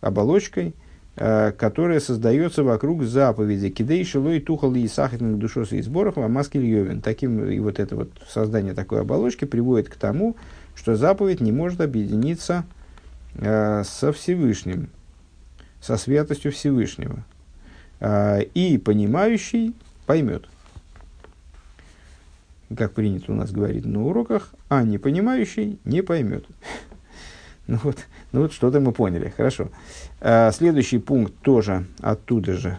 [0.00, 0.74] оболочкой,
[1.16, 3.68] э, которая создается вокруг заповеди.
[3.68, 7.02] Кидей шилой тухал и сахатных душос и сборов, а маски льевин.
[7.02, 10.36] Таким, и вот это вот создание такой оболочки приводит к тому,
[10.74, 12.64] что заповедь не может объединиться
[13.34, 14.88] э, со Всевышним
[15.84, 17.24] со святостью Всевышнего.
[18.00, 19.74] А, и понимающий
[20.06, 20.48] поймет.
[22.74, 26.46] Как принято у нас говорить на уроках, а не понимающий не поймет.
[27.66, 27.96] Ну вот,
[28.32, 29.70] ну вот что-то мы поняли, хорошо.
[30.20, 32.76] А, следующий пункт тоже оттуда же,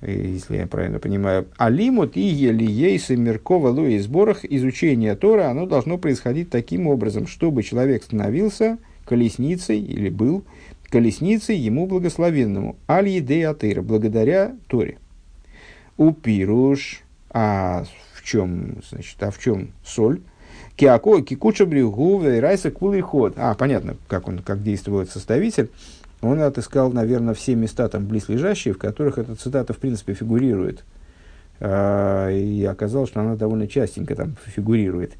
[0.00, 1.46] если я правильно понимаю.
[1.56, 8.02] Алимут и елиейсы меркова луи сборах изучение Тора, оно должно происходить таким образом, чтобы человек
[8.02, 8.78] становился
[9.10, 10.44] колесницей или был
[10.88, 12.76] колесницей ему благословенному.
[12.88, 14.98] Аль едеатыр, благодаря Торе.
[15.96, 17.84] У пируш, а
[18.14, 20.20] в чем, значит, а в чем соль?
[20.76, 23.34] Киако, кикуча брюгу, райса кулый ход.
[23.36, 25.70] А, понятно, как он, как действует составитель.
[26.22, 30.84] Он отыскал, наверное, все места там близлежащие, в которых эта цитата, в принципе, фигурирует.
[31.58, 35.14] А, и оказалось, что она довольно частенько там фигурирует.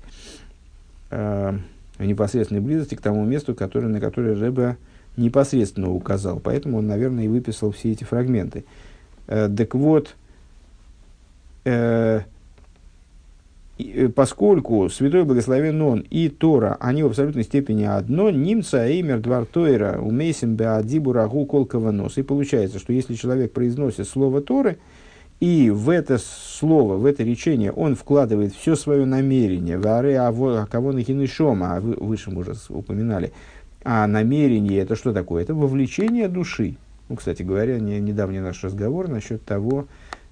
[2.01, 4.77] В непосредственной близости к тому месту, которое, на которое Рэба
[5.17, 6.41] непосредственно указал.
[6.41, 8.65] Поэтому он, наверное, и выписал все эти фрагменты.
[9.29, 10.17] Э, так вот,
[11.65, 12.23] э,
[13.81, 19.47] Э, поскольку Святой Благословен Он и Тора, они в абсолютной степени одно, немца эймер двор
[19.47, 22.19] Тойра умейсим беадибу рагу колкова нос.
[22.19, 24.79] И получается, что если человек произносит слово Торы,
[25.41, 30.67] и в это слово, в это речение он вкладывает все свое намерение, в аре а
[30.67, 33.33] кого на шома, а вы, выше мы уже упоминали,
[33.83, 35.43] а намерение это что такое?
[35.43, 36.77] Это вовлечение души.
[37.09, 39.87] Ну, кстати говоря, не, недавний наш разговор насчет того,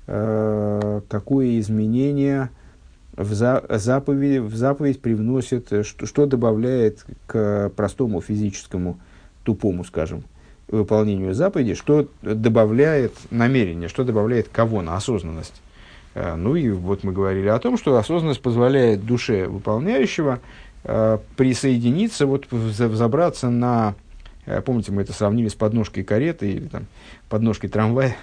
[0.07, 2.51] э, какое изменение
[3.17, 9.01] в, за, заповедь, в заповедь привносит, э, что, что добавляет к простому физическому,
[9.43, 10.23] тупому, скажем,
[10.69, 15.61] выполнению заповеди, что добавляет намерение, что добавляет кого на осознанность.
[16.15, 20.41] Э, ну и вот мы говорили о том, что осознанность позволяет душе выполняющего
[20.85, 23.95] э, присоединиться, вот, взобраться на,
[24.65, 26.87] помните, мы это сравнили с подножкой кареты или там,
[27.29, 28.17] подножкой трамвая,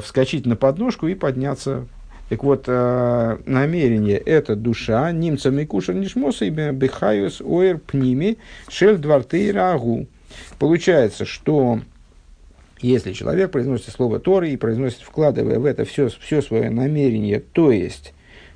[0.00, 1.86] вскочить на подножку и подняться
[2.28, 8.36] так вот, э, намерение– это душа, немцами кушер нишмоса и бехаюс оэр пними
[8.68, 10.06] шель дварты рагу.
[10.58, 11.80] Получается, что
[12.80, 17.70] если человек произносит слово Торы и произносит, вкладывая в это все, все свое намерение, то
[17.70, 18.14] есть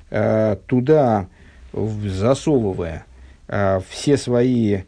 [0.09, 1.27] э, туда
[1.73, 3.05] засовывая
[3.47, 4.81] э, все свои,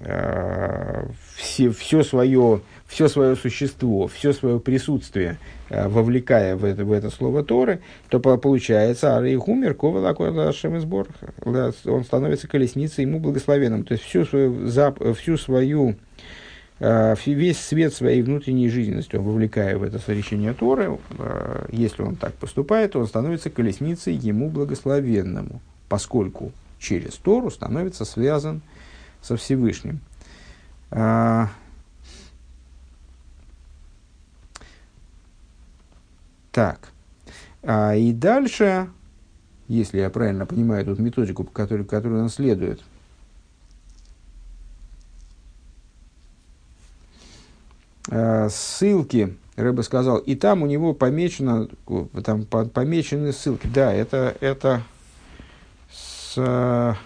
[0.00, 1.06] э,
[1.36, 5.38] все, все свое все свое существо, все свое присутствие,
[5.70, 11.08] вовлекая в это, в это слово Торы, то получается, Арейхумер, Ковалакуашем сбор,
[11.44, 13.84] он становится колесницей ему благословенным.
[13.84, 15.96] То есть всю свою, всю свою
[16.78, 22.16] э, весь свет своей внутренней жизненности, он вовлекая в это соречение Торы, э, если он
[22.16, 28.62] так поступает, то он становится колесницей ему благословенному, поскольку через Тору становится связан
[29.22, 30.00] со Всевышним.
[36.56, 36.88] Так.
[37.62, 38.88] А, и дальше,
[39.68, 42.82] если я правильно понимаю тут методику, по которой, которую он следует,
[48.10, 51.68] а, ссылки, Рэба сказал, и там у него помечено,
[52.24, 53.66] там помечены ссылки.
[53.66, 54.82] Да, это, это
[55.92, 56.96] с,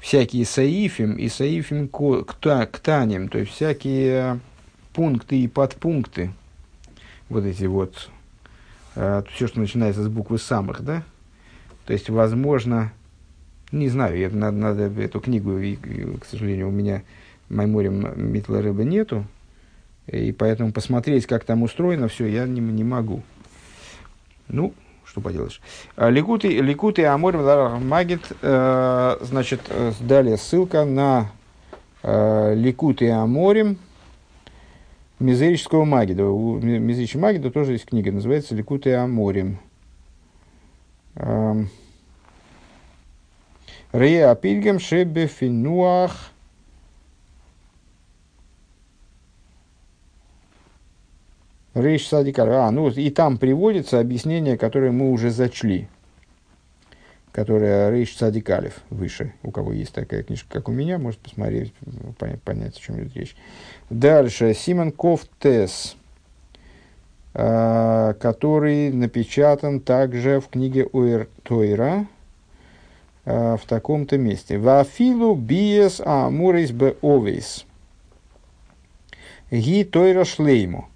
[0.00, 4.40] всякие саифим и саифим ктанем, то есть всякие
[4.94, 6.32] пункты и подпункты
[7.28, 8.10] вот эти вот,
[8.94, 11.02] э, все, что начинается с буквы самых, да?
[11.86, 12.92] То есть, возможно,
[13.72, 17.02] не знаю, это, надо, надо эту книгу, и, и, к сожалению, у меня
[17.48, 19.24] Майморем Митла Рыба нету,
[20.06, 23.22] и поэтому посмотреть, как там устроено все, я не, не могу.
[24.48, 24.72] Ну,
[25.04, 25.60] что поделаешь.
[25.96, 27.42] А, Ликуты, Ликуты Аморим
[27.88, 31.30] Магит, э, значит, э, далее ссылка на
[32.02, 33.78] э, Ликуты Аморим,
[35.18, 36.26] Мизерического Магида.
[36.26, 39.58] У Мизерического Магида тоже есть книга, называется Ликуты Аморим.
[43.92, 46.30] Рея Апильгам Шебе Финуах.
[51.74, 52.48] Рейш Садикар.
[52.50, 55.88] А, ну и там приводится объяснение, которое мы уже зачли
[57.38, 59.32] которая Рейш Садикалев выше.
[59.44, 61.72] У кого есть такая книжка, как у меня, может посмотреть,
[62.18, 63.36] понять, понять о чем идет речь.
[63.90, 64.54] Дальше.
[64.54, 65.94] Симон Кофтес,
[67.34, 72.08] а, который напечатан также в книге Уэр Тойра
[73.24, 74.58] а, в таком-то месте.
[74.58, 77.66] Вафилу биес амурис бе овейс.
[79.52, 80.88] Ги Тойра шлейму.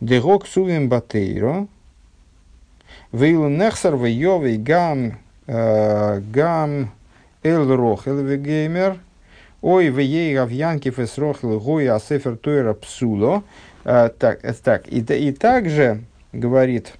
[0.00, 1.68] Дегок сувим батейро.
[3.16, 6.92] Вейлу нехсар вейовей гам э, гам
[7.42, 8.98] эл рохел вегеймер.
[9.62, 13.42] Ой, вей гавьянки фесрохел гой асефер тойра псуло.
[13.84, 16.04] Э, так, э, так, и, и также
[16.34, 16.92] говорит,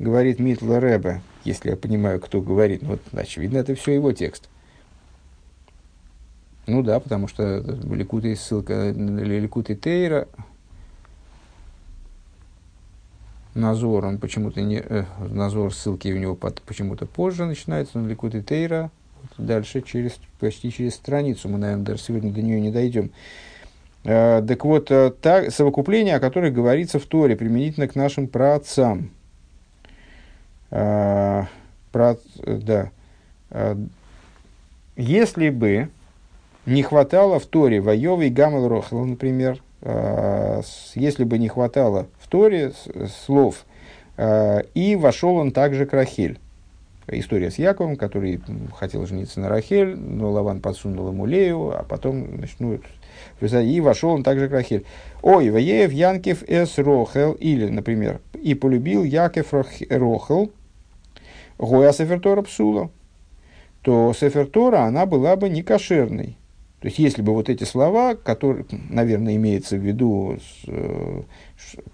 [0.00, 4.48] говорит Митла Ребе, если я понимаю, кто говорит, ну, вот, очевидно, это все его текст.
[6.66, 10.26] Ну да, потому что Ликуты ссылка, Ликуты Тейра,
[13.54, 14.82] Назор, он почему-то не...
[14.84, 18.90] Э, Назор ссылки у него под, почему-то позже начинается, но Ликуты Тейра
[19.38, 21.48] дальше через, почти через страницу.
[21.48, 23.10] Мы, наверное, даже сегодня до нее не дойдем.
[24.04, 29.10] Э, так вот, э, так, совокупление, о которых говорится в Торе, применительно к нашим праотцам.
[30.70, 31.44] Э,
[31.92, 32.90] про, да.
[33.50, 33.76] Э,
[34.96, 35.88] если бы
[36.66, 40.62] не хватало в Торе Вайовый Гамал Рохал, например, э,
[40.94, 42.72] если бы не хватало Торе
[43.26, 43.66] слов,
[44.16, 46.38] э, и вошел он также к Рахель.
[47.06, 48.40] История с Яковом, который
[48.74, 52.80] хотел жениться на Рахель, но Лаван подсунул ему Лею, а потом, значит, ну,
[53.42, 54.86] и вошел он также к Рахель.
[55.20, 60.50] Ой, Ваеев Янкев эс Рохел, или, например, и полюбил Яков Рохел,
[61.58, 62.90] Гоя Сефертора Псула,
[63.82, 66.38] то Сефертора, она была бы не кошерной.
[66.82, 71.22] То есть, если бы вот эти слова, которые, наверное, имеется в виду, э,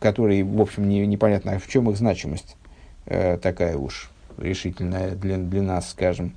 [0.00, 2.56] которые, в общем, не, непонятно, в чем их значимость
[3.04, 6.32] э, такая уж решительная для, для нас, скажем.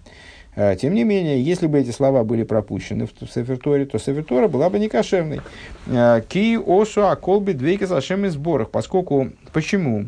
[0.57, 4.69] Э, тем не менее, если бы эти слова были пропущены в Сеферторе, то Сефертора была
[4.69, 5.39] бы не кошерной.
[5.85, 8.69] Ки осу аколби двейка сашем из сборах.
[8.69, 10.07] Поскольку, почему?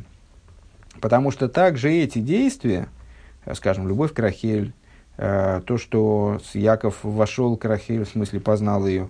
[1.00, 2.89] Потому что также эти действия,
[3.54, 4.74] скажем, любовь к Рахель,
[5.18, 9.09] то, что Яков вошел к Рахель, в смысле познал ее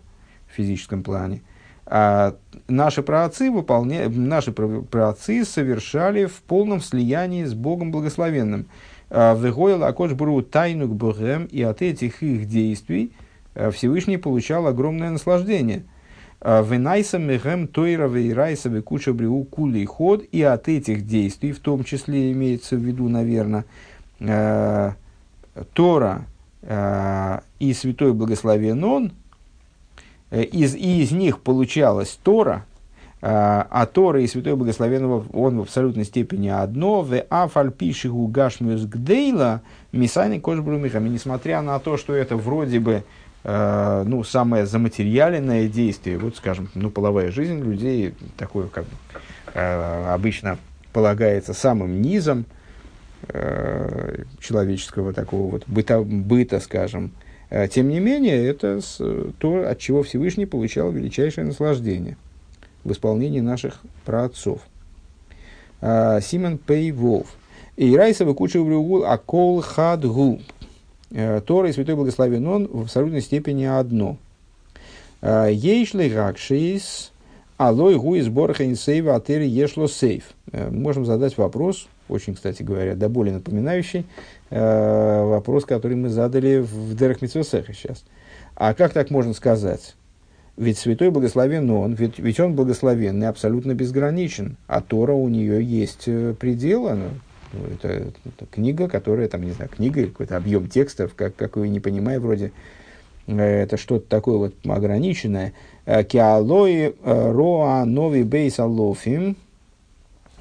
[0.49, 1.41] в физическом плане,
[1.85, 2.35] а
[2.67, 4.09] наши праотцы, выполня...
[4.09, 8.67] наши праотцы совершали в полном слиянии с Богом Благословенным.
[9.09, 13.11] Э, Вегойл Акош Бру тайну к Богем, и от этих их действий
[13.53, 15.83] э, Всевышний получал огромное наслаждение.
[16.41, 22.33] Венайса мехем тойра вейрайса векуча бриу кули ход, и от этих действий, в том числе
[22.33, 23.63] имеется в виду, наверное,
[25.73, 26.25] Тора
[26.61, 29.11] э, и Святой Благословен Он,
[30.31, 32.65] э, из, и из них получалась Тора,
[33.21, 39.61] э, а Тора и Святой Благословен Он в абсолютной степени одно, в афальпишигу гашмиус гдейла
[39.91, 43.03] мисани кошбрумихами, несмотря на то, что это вроде бы
[43.43, 48.85] э, ну, самое заматериальное действие, вот, скажем, ну, половая жизнь людей, такое, как
[49.53, 50.57] э, обычно
[50.91, 52.45] полагается самым низом,
[54.39, 57.11] человеческого такого вот быта, быта, скажем.
[57.53, 58.79] Э, тем не менее, это
[59.37, 62.17] то, от чего Всевышний получал величайшее наслаждение
[62.83, 64.61] в исполнении наших праотцов.
[65.79, 67.27] Э, Симон Пей Волф.
[67.77, 70.41] И Райсова куча в а кол хад гу.
[71.45, 74.17] Тора и Святой Благословен Он в абсолютной степени одно.
[75.21, 77.11] Ейшли гакшис
[77.57, 80.33] алой гу из борха сейва атери ешло сейф.
[80.51, 84.05] Можем задать вопрос, очень, кстати говоря, до боли напоминающий
[84.49, 88.05] э, вопрос, который мы задали в Дерах Митсвесеха сейчас.
[88.55, 89.95] А как так можно сказать?
[90.55, 96.03] Ведь святой благословен он, ведь, ведь он благословенный, абсолютно безграничен, а Тора у нее есть
[96.05, 97.09] э, предел, она,
[97.51, 101.55] ну, это, это книга, которая, там, не знаю, книга или какой-то объем текстов, как, как
[101.55, 102.51] вы не понимаете, вроде
[103.25, 105.53] э, это что-то такое вот ограниченное.
[105.85, 109.35] Э, Киалои роа нови бейс алофим,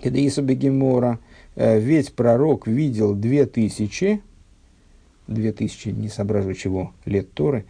[0.02, 1.18] кедеиса бегемора–
[1.56, 4.22] ведь пророк видел две тысячи,
[5.28, 7.64] две тысячи, не соображу чего, лет Торы,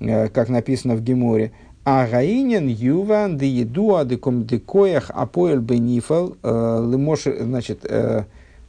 [0.00, 1.52] э, как написано в Геморе,
[1.84, 7.84] а гаинен юван де едуа де комдекоях апоэль бенифал э, лимош, значит,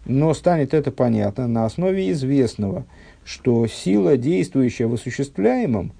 [0.06, 2.86] но станет это понятно на основе известного,
[3.24, 5.92] что сила, действующая в осуществляемом,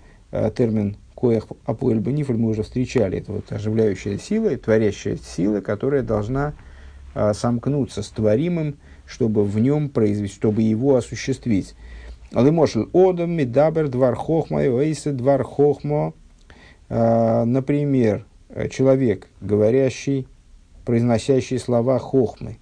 [0.56, 6.54] термин коях апоэль бенифаль мы уже встречали, это вот оживляющая сила, творящая сила, которая должна
[7.20, 8.78] а, сомкнуться с творимым,
[9.08, 11.74] чтобы в нем произвести, чтобы его осуществить.
[12.32, 16.14] Лымошел одам, медабер, двар хохма, эйсе, двар хохмо.
[16.90, 18.28] А, например,
[18.70, 20.28] человек, говорящий,
[20.86, 22.60] произносящий слова хохмы,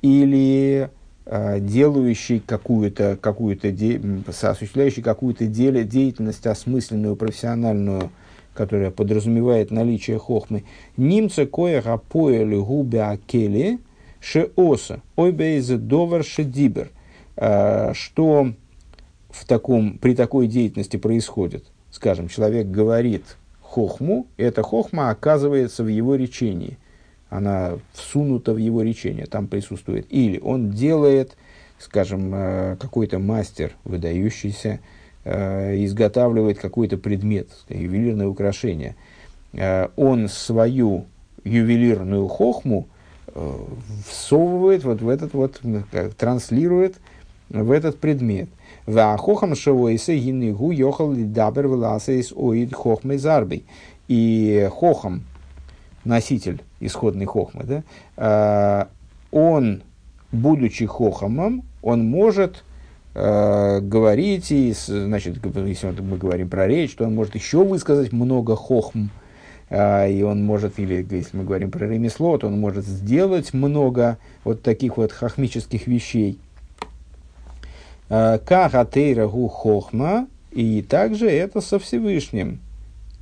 [0.00, 0.88] или
[1.26, 8.10] а, делающий какую-то, какую-то де, осуществляющий какую-то де, деятельность осмысленную, профессиональную,
[8.54, 10.64] которая подразумевает наличие хохмы.
[10.96, 13.80] Немца кое гапоэли губе акели,
[14.20, 16.90] Шеоса, ойбейзе довар шедибер,
[17.36, 18.52] а, что
[19.30, 21.64] в таком, при такой деятельности происходит.
[21.90, 23.24] Скажем, человек говорит
[23.62, 26.78] хохму, эта хохма оказывается в его речении.
[27.30, 30.06] Она всунута в его речение, там присутствует.
[30.10, 31.36] Или он делает,
[31.78, 34.80] скажем, а, какой-то мастер, выдающийся,
[35.24, 38.96] а, изготавливает какой-то предмет, ювелирное украшение.
[39.96, 41.06] Он свою
[41.44, 42.88] ювелирную хохму–
[44.06, 45.60] всовывает вот в этот вот,
[46.16, 46.96] транслирует
[47.48, 48.48] в этот предмет.
[48.86, 53.64] Вахохам шоуэйсе гинигу йохал дабер власейс оид хохмы зарбей.
[54.08, 55.24] И хохам,
[56.04, 57.82] носитель исходной хохмы, да,
[58.16, 58.88] а,
[59.30, 59.82] он,
[60.32, 62.64] будучи хохамом, он может
[63.14, 68.56] э, говорить, и, значит, если мы говорим про речь, то он может еще высказать много
[68.56, 69.08] хохм, э,
[69.70, 74.62] и он может, или если мы говорим про ремесло, то он может сделать много вот
[74.62, 76.38] таких вот хохмических вещей.
[78.08, 82.60] Э, как атейра гу хохма, и также это со Всевышним.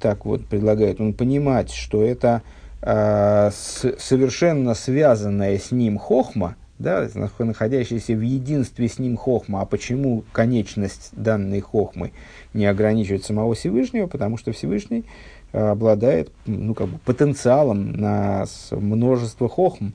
[0.00, 2.42] Так вот предлагает он понимать, что это
[2.82, 3.50] с,
[3.98, 7.08] совершенно связанная с ним хохма, да,
[7.38, 9.62] находящаяся в единстве с ним хохма.
[9.62, 12.12] А почему конечность данной хохмы
[12.52, 14.06] не ограничивает самого Всевышнего?
[14.06, 15.04] Потому что Всевышний
[15.52, 19.90] обладает ну, как бы, потенциалом на множество хохм.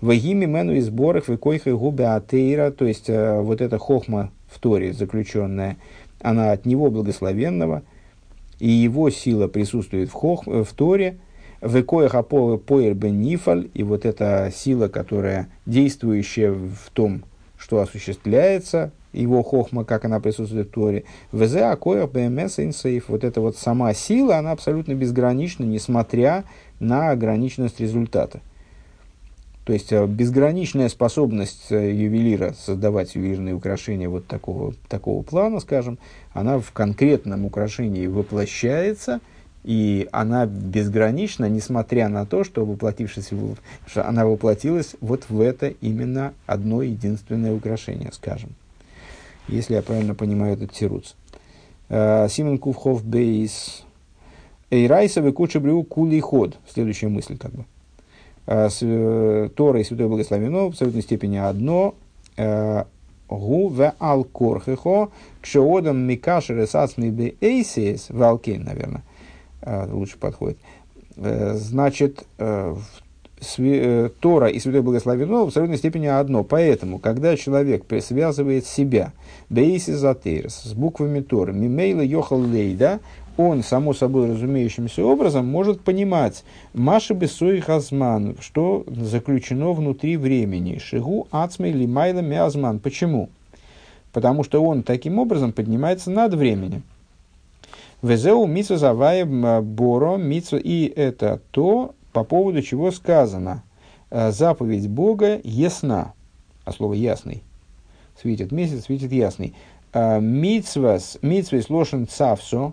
[0.00, 4.92] Вагими мену и сборах векойха губе атеира, то есть э, вот эта хохма в Торе
[4.92, 5.76] заключенная,
[6.20, 7.82] она от него благословенного,
[8.58, 11.18] и его сила присутствует в, хох, в Торе,
[11.62, 17.24] векоях аповы поэр бен нифаль, и вот эта сила, которая действующая в том,
[17.56, 21.04] что осуществляется, его хохма, как она присутствует в Торе.
[21.32, 23.08] ВЗ Акоях БМС Инсейф.
[23.08, 26.44] Вот эта вот сама сила, она абсолютно безгранична, несмотря
[26.80, 28.40] на ограниченность результата.
[29.64, 35.98] То есть э, безграничная способность э, ювелира создавать ювелирные украшения вот такого, такого плана, скажем,
[36.32, 39.20] она в конкретном украшении воплощается,
[39.62, 43.30] и она безгранична, несмотря на то, что воплотившись,
[43.86, 48.50] что она воплотилась вот в это именно одно единственное украшение, скажем.
[49.48, 51.14] Если я правильно понимаю этот тируц.
[51.88, 53.84] Э, Симон Кувхов Бейс.
[54.70, 56.56] Эйрайса куча брю кули ход.
[56.68, 57.64] Следующая мысль как бы.
[58.46, 61.94] Э, э, Торой и Святой Благословено в абсолютной степени одно.
[63.26, 65.10] Гу в ал корхехо
[65.40, 69.02] кшеодам микашер эсацми бе эйсис валкин, наверное,
[69.92, 70.58] лучше подходит.
[71.16, 72.26] Значит,
[74.20, 76.44] Тора и Святой Благословено в абсолютной степени одно.
[76.44, 79.12] Поэтому, когда человек связывает себя,
[79.50, 83.00] бейсис с буквами Тора, мимейла йохал лейда,
[83.36, 90.78] он, само собой разумеющимся образом, может понимать Маши Бесуи Хазман, что заключено внутри времени.
[90.78, 92.78] Шигу Ацмей Лимайла Миазман.
[92.78, 93.30] Почему?
[94.12, 96.84] Потому что он таким образом поднимается над временем.
[98.02, 100.56] Везеу Митсу Завая Боро Митсу.
[100.56, 103.62] И это то, по поводу чего сказано.
[104.08, 106.14] «Э, заповедь Бога ясна.
[106.64, 107.42] А слово ясный.
[108.18, 109.54] Светит месяц, светит ясный.
[109.92, 112.72] «Э, Митсвас, митсвас лошен цавсо,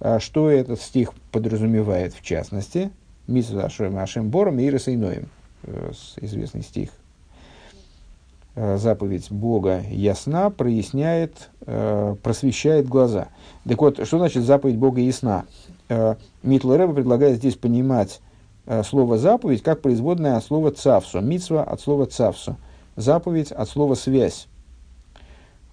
[0.00, 2.90] а что этот стих подразумевает в частности?
[3.26, 4.70] Митсва Ашем Бором и.
[4.70, 5.90] Э,
[6.20, 6.90] известный стих.
[8.54, 13.28] Э, заповедь Бога ясна, проясняет, э, просвещает глаза.
[13.68, 15.44] Так вот, что значит заповедь Бога ясна?
[16.42, 18.20] Митл Рэба предлагает здесь понимать
[18.84, 21.20] слово заповедь как производное от слова цавсу.
[21.20, 22.56] Митсва от слова цавсу.
[22.96, 24.48] Заповедь от слова связь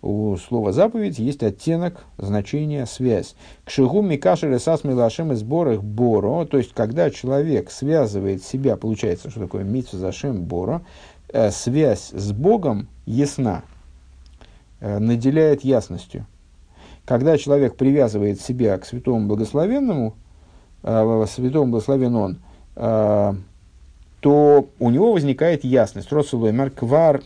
[0.05, 3.35] у слова заповедь есть оттенок значения связь.
[3.63, 9.31] К шигу микашер эсас милашем из борах боро, то есть когда человек связывает себя, получается,
[9.31, 10.83] что такое митсу зашем боро,
[11.33, 13.63] э, связь с Богом ясна,
[14.79, 16.27] э, наделяет ясностью.
[17.05, 20.13] Когда человек привязывает себя к святому благословенному,
[20.83, 22.37] э, святому благословен он, э,
[22.75, 26.11] то у него возникает ясность.
[26.11, 27.21] Роцелой Марквар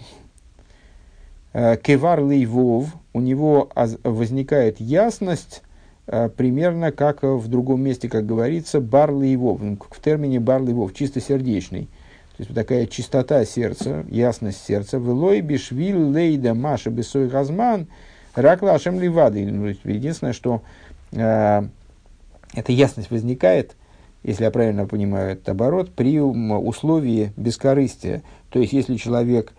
[1.51, 3.71] Э, кевар лейвов, у него
[4.03, 5.63] возникает ясность,
[6.05, 11.85] э, примерно как в другом месте, как говорится, бар лейвов, в термине бар лейвов, чистосердечный.
[12.37, 14.97] То есть такая чистота сердца, ясность сердца.
[14.97, 17.87] Велой бишвиль лейда маша бесой газман
[18.35, 19.45] рак лашем ливады.
[19.45, 20.61] Ну, единственное, что
[21.11, 21.63] э,
[22.53, 23.75] эта ясность возникает,
[24.23, 28.21] если я правильно понимаю этот оборот, при условии бескорыстия.
[28.49, 29.53] То есть, если человек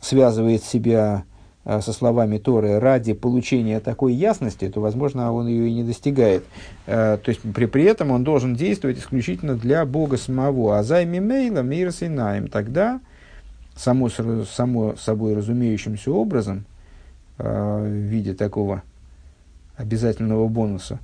[0.00, 1.24] связывает себя
[1.64, 6.44] а, со словами Торы ради получения такой ясности, то, возможно, он ее и не достигает.
[6.86, 10.78] А, то есть, при, при этом он должен действовать исключительно для Бога самого.
[10.78, 12.48] А займи мейла мир синаем.
[12.48, 13.00] Тогда,
[13.76, 16.64] само, само собой разумеющимся образом,
[17.38, 18.82] а, в виде такого
[19.76, 20.98] обязательного бонуса,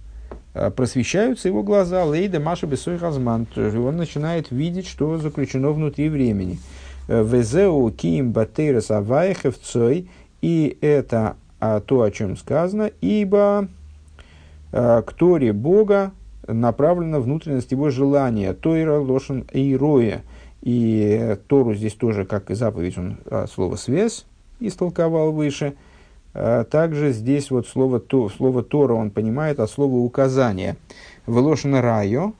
[0.76, 6.58] просвещаются его глаза, лейда маша бесой газман, он начинает видеть, что заключено внутри времени.
[7.08, 10.08] Везеу ким батейрас авайхев цой.
[10.42, 13.68] И это а, то, о чем сказано, ибо
[14.72, 16.12] а, к Торе Бога
[16.46, 18.52] направлена внутренность его желания.
[18.52, 20.22] Тойра лошен эйроя.
[20.62, 24.26] И Тору здесь тоже, как и заповедь, он а, слово «связь»
[24.60, 25.74] истолковал выше–
[26.70, 30.76] также здесь вот слово, то, слово Тора он понимает от слова указание.
[31.26, 32.34] Велошина райо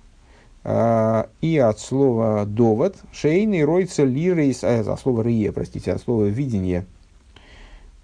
[1.41, 2.97] и от слова довод.
[3.13, 6.85] Шейный ройца лирейс, а, от слова рие, простите, от слова видение.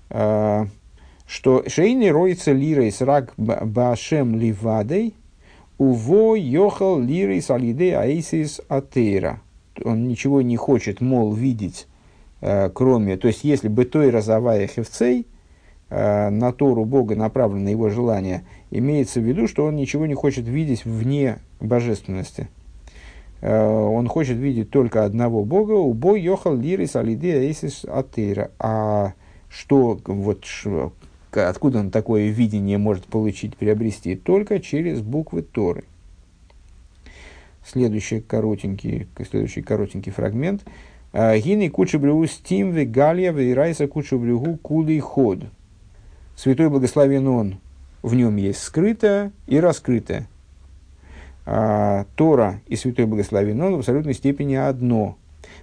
[0.09, 5.15] Что шейный ройца лирейс рак башем ливадей,
[5.77, 9.41] уво йохал лирейс алиде аисис атейра.
[9.85, 11.87] Он ничего не хочет, мол, видеть
[12.75, 15.27] кроме, то есть если бы той разовая хевцей,
[16.31, 20.85] на Тору Бога направлено его желание, имеется в виду, что он ничего не хочет видеть
[20.85, 22.49] вне божественности.
[23.41, 28.51] Э, он хочет видеть только одного Бога, у Бо Йохал Лирис Алидея Эйсис Атейра.
[28.59, 29.13] А
[29.49, 30.47] что, вот,
[31.33, 34.17] откуда он такое видение может получить, приобрести?
[34.17, 35.85] Только через буквы Торы.
[37.67, 40.63] Следующий коротенький, следующий коротенький фрагмент–
[41.13, 45.41] Гины куча брюгу стим вегалия вейрайса куча брюгу кулий ход.
[46.37, 47.59] Святой благословен он,
[48.03, 50.27] в нем есть скрытое и раскрытое.
[51.45, 55.17] А, Тора и Святой Благословен он в абсолютной степени одно.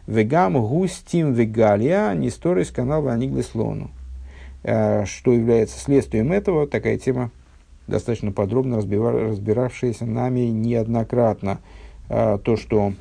[0.07, 3.91] Вегам густим вегалия несторис канал ваниглеслону.
[4.63, 7.31] А, что является следствием этого, такая тема
[7.87, 11.59] достаточно подробно разбиравшаяся нами неоднократно.
[12.09, 12.93] А, то, что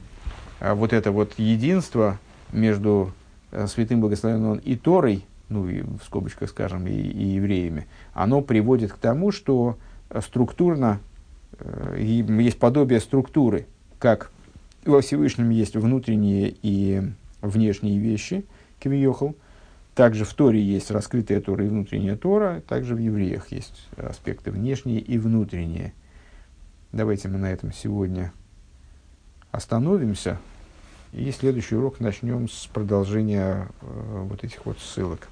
[0.61, 2.19] а, вот это вот единство,
[2.51, 3.13] между
[3.67, 8.99] святым благословенным и Торой, ну и в скобочках скажем, и, и евреями, оно приводит к
[8.99, 9.79] тому, что
[10.21, 11.01] структурно
[11.59, 13.67] э, есть подобие структуры,
[13.99, 14.31] как
[14.85, 17.03] во Всевышнем есть внутренние и
[17.41, 18.45] внешние вещи,
[18.79, 19.35] кивиохал,
[19.95, 25.01] также в Торе есть раскрытая Тора и внутренняя Тора, также в евреях есть аспекты внешние
[25.01, 25.93] и внутренние.
[26.93, 28.33] Давайте мы на этом сегодня
[29.51, 30.39] остановимся.
[31.13, 35.29] И следующий урок начнем с продолжения э, вот этих вот ссылок.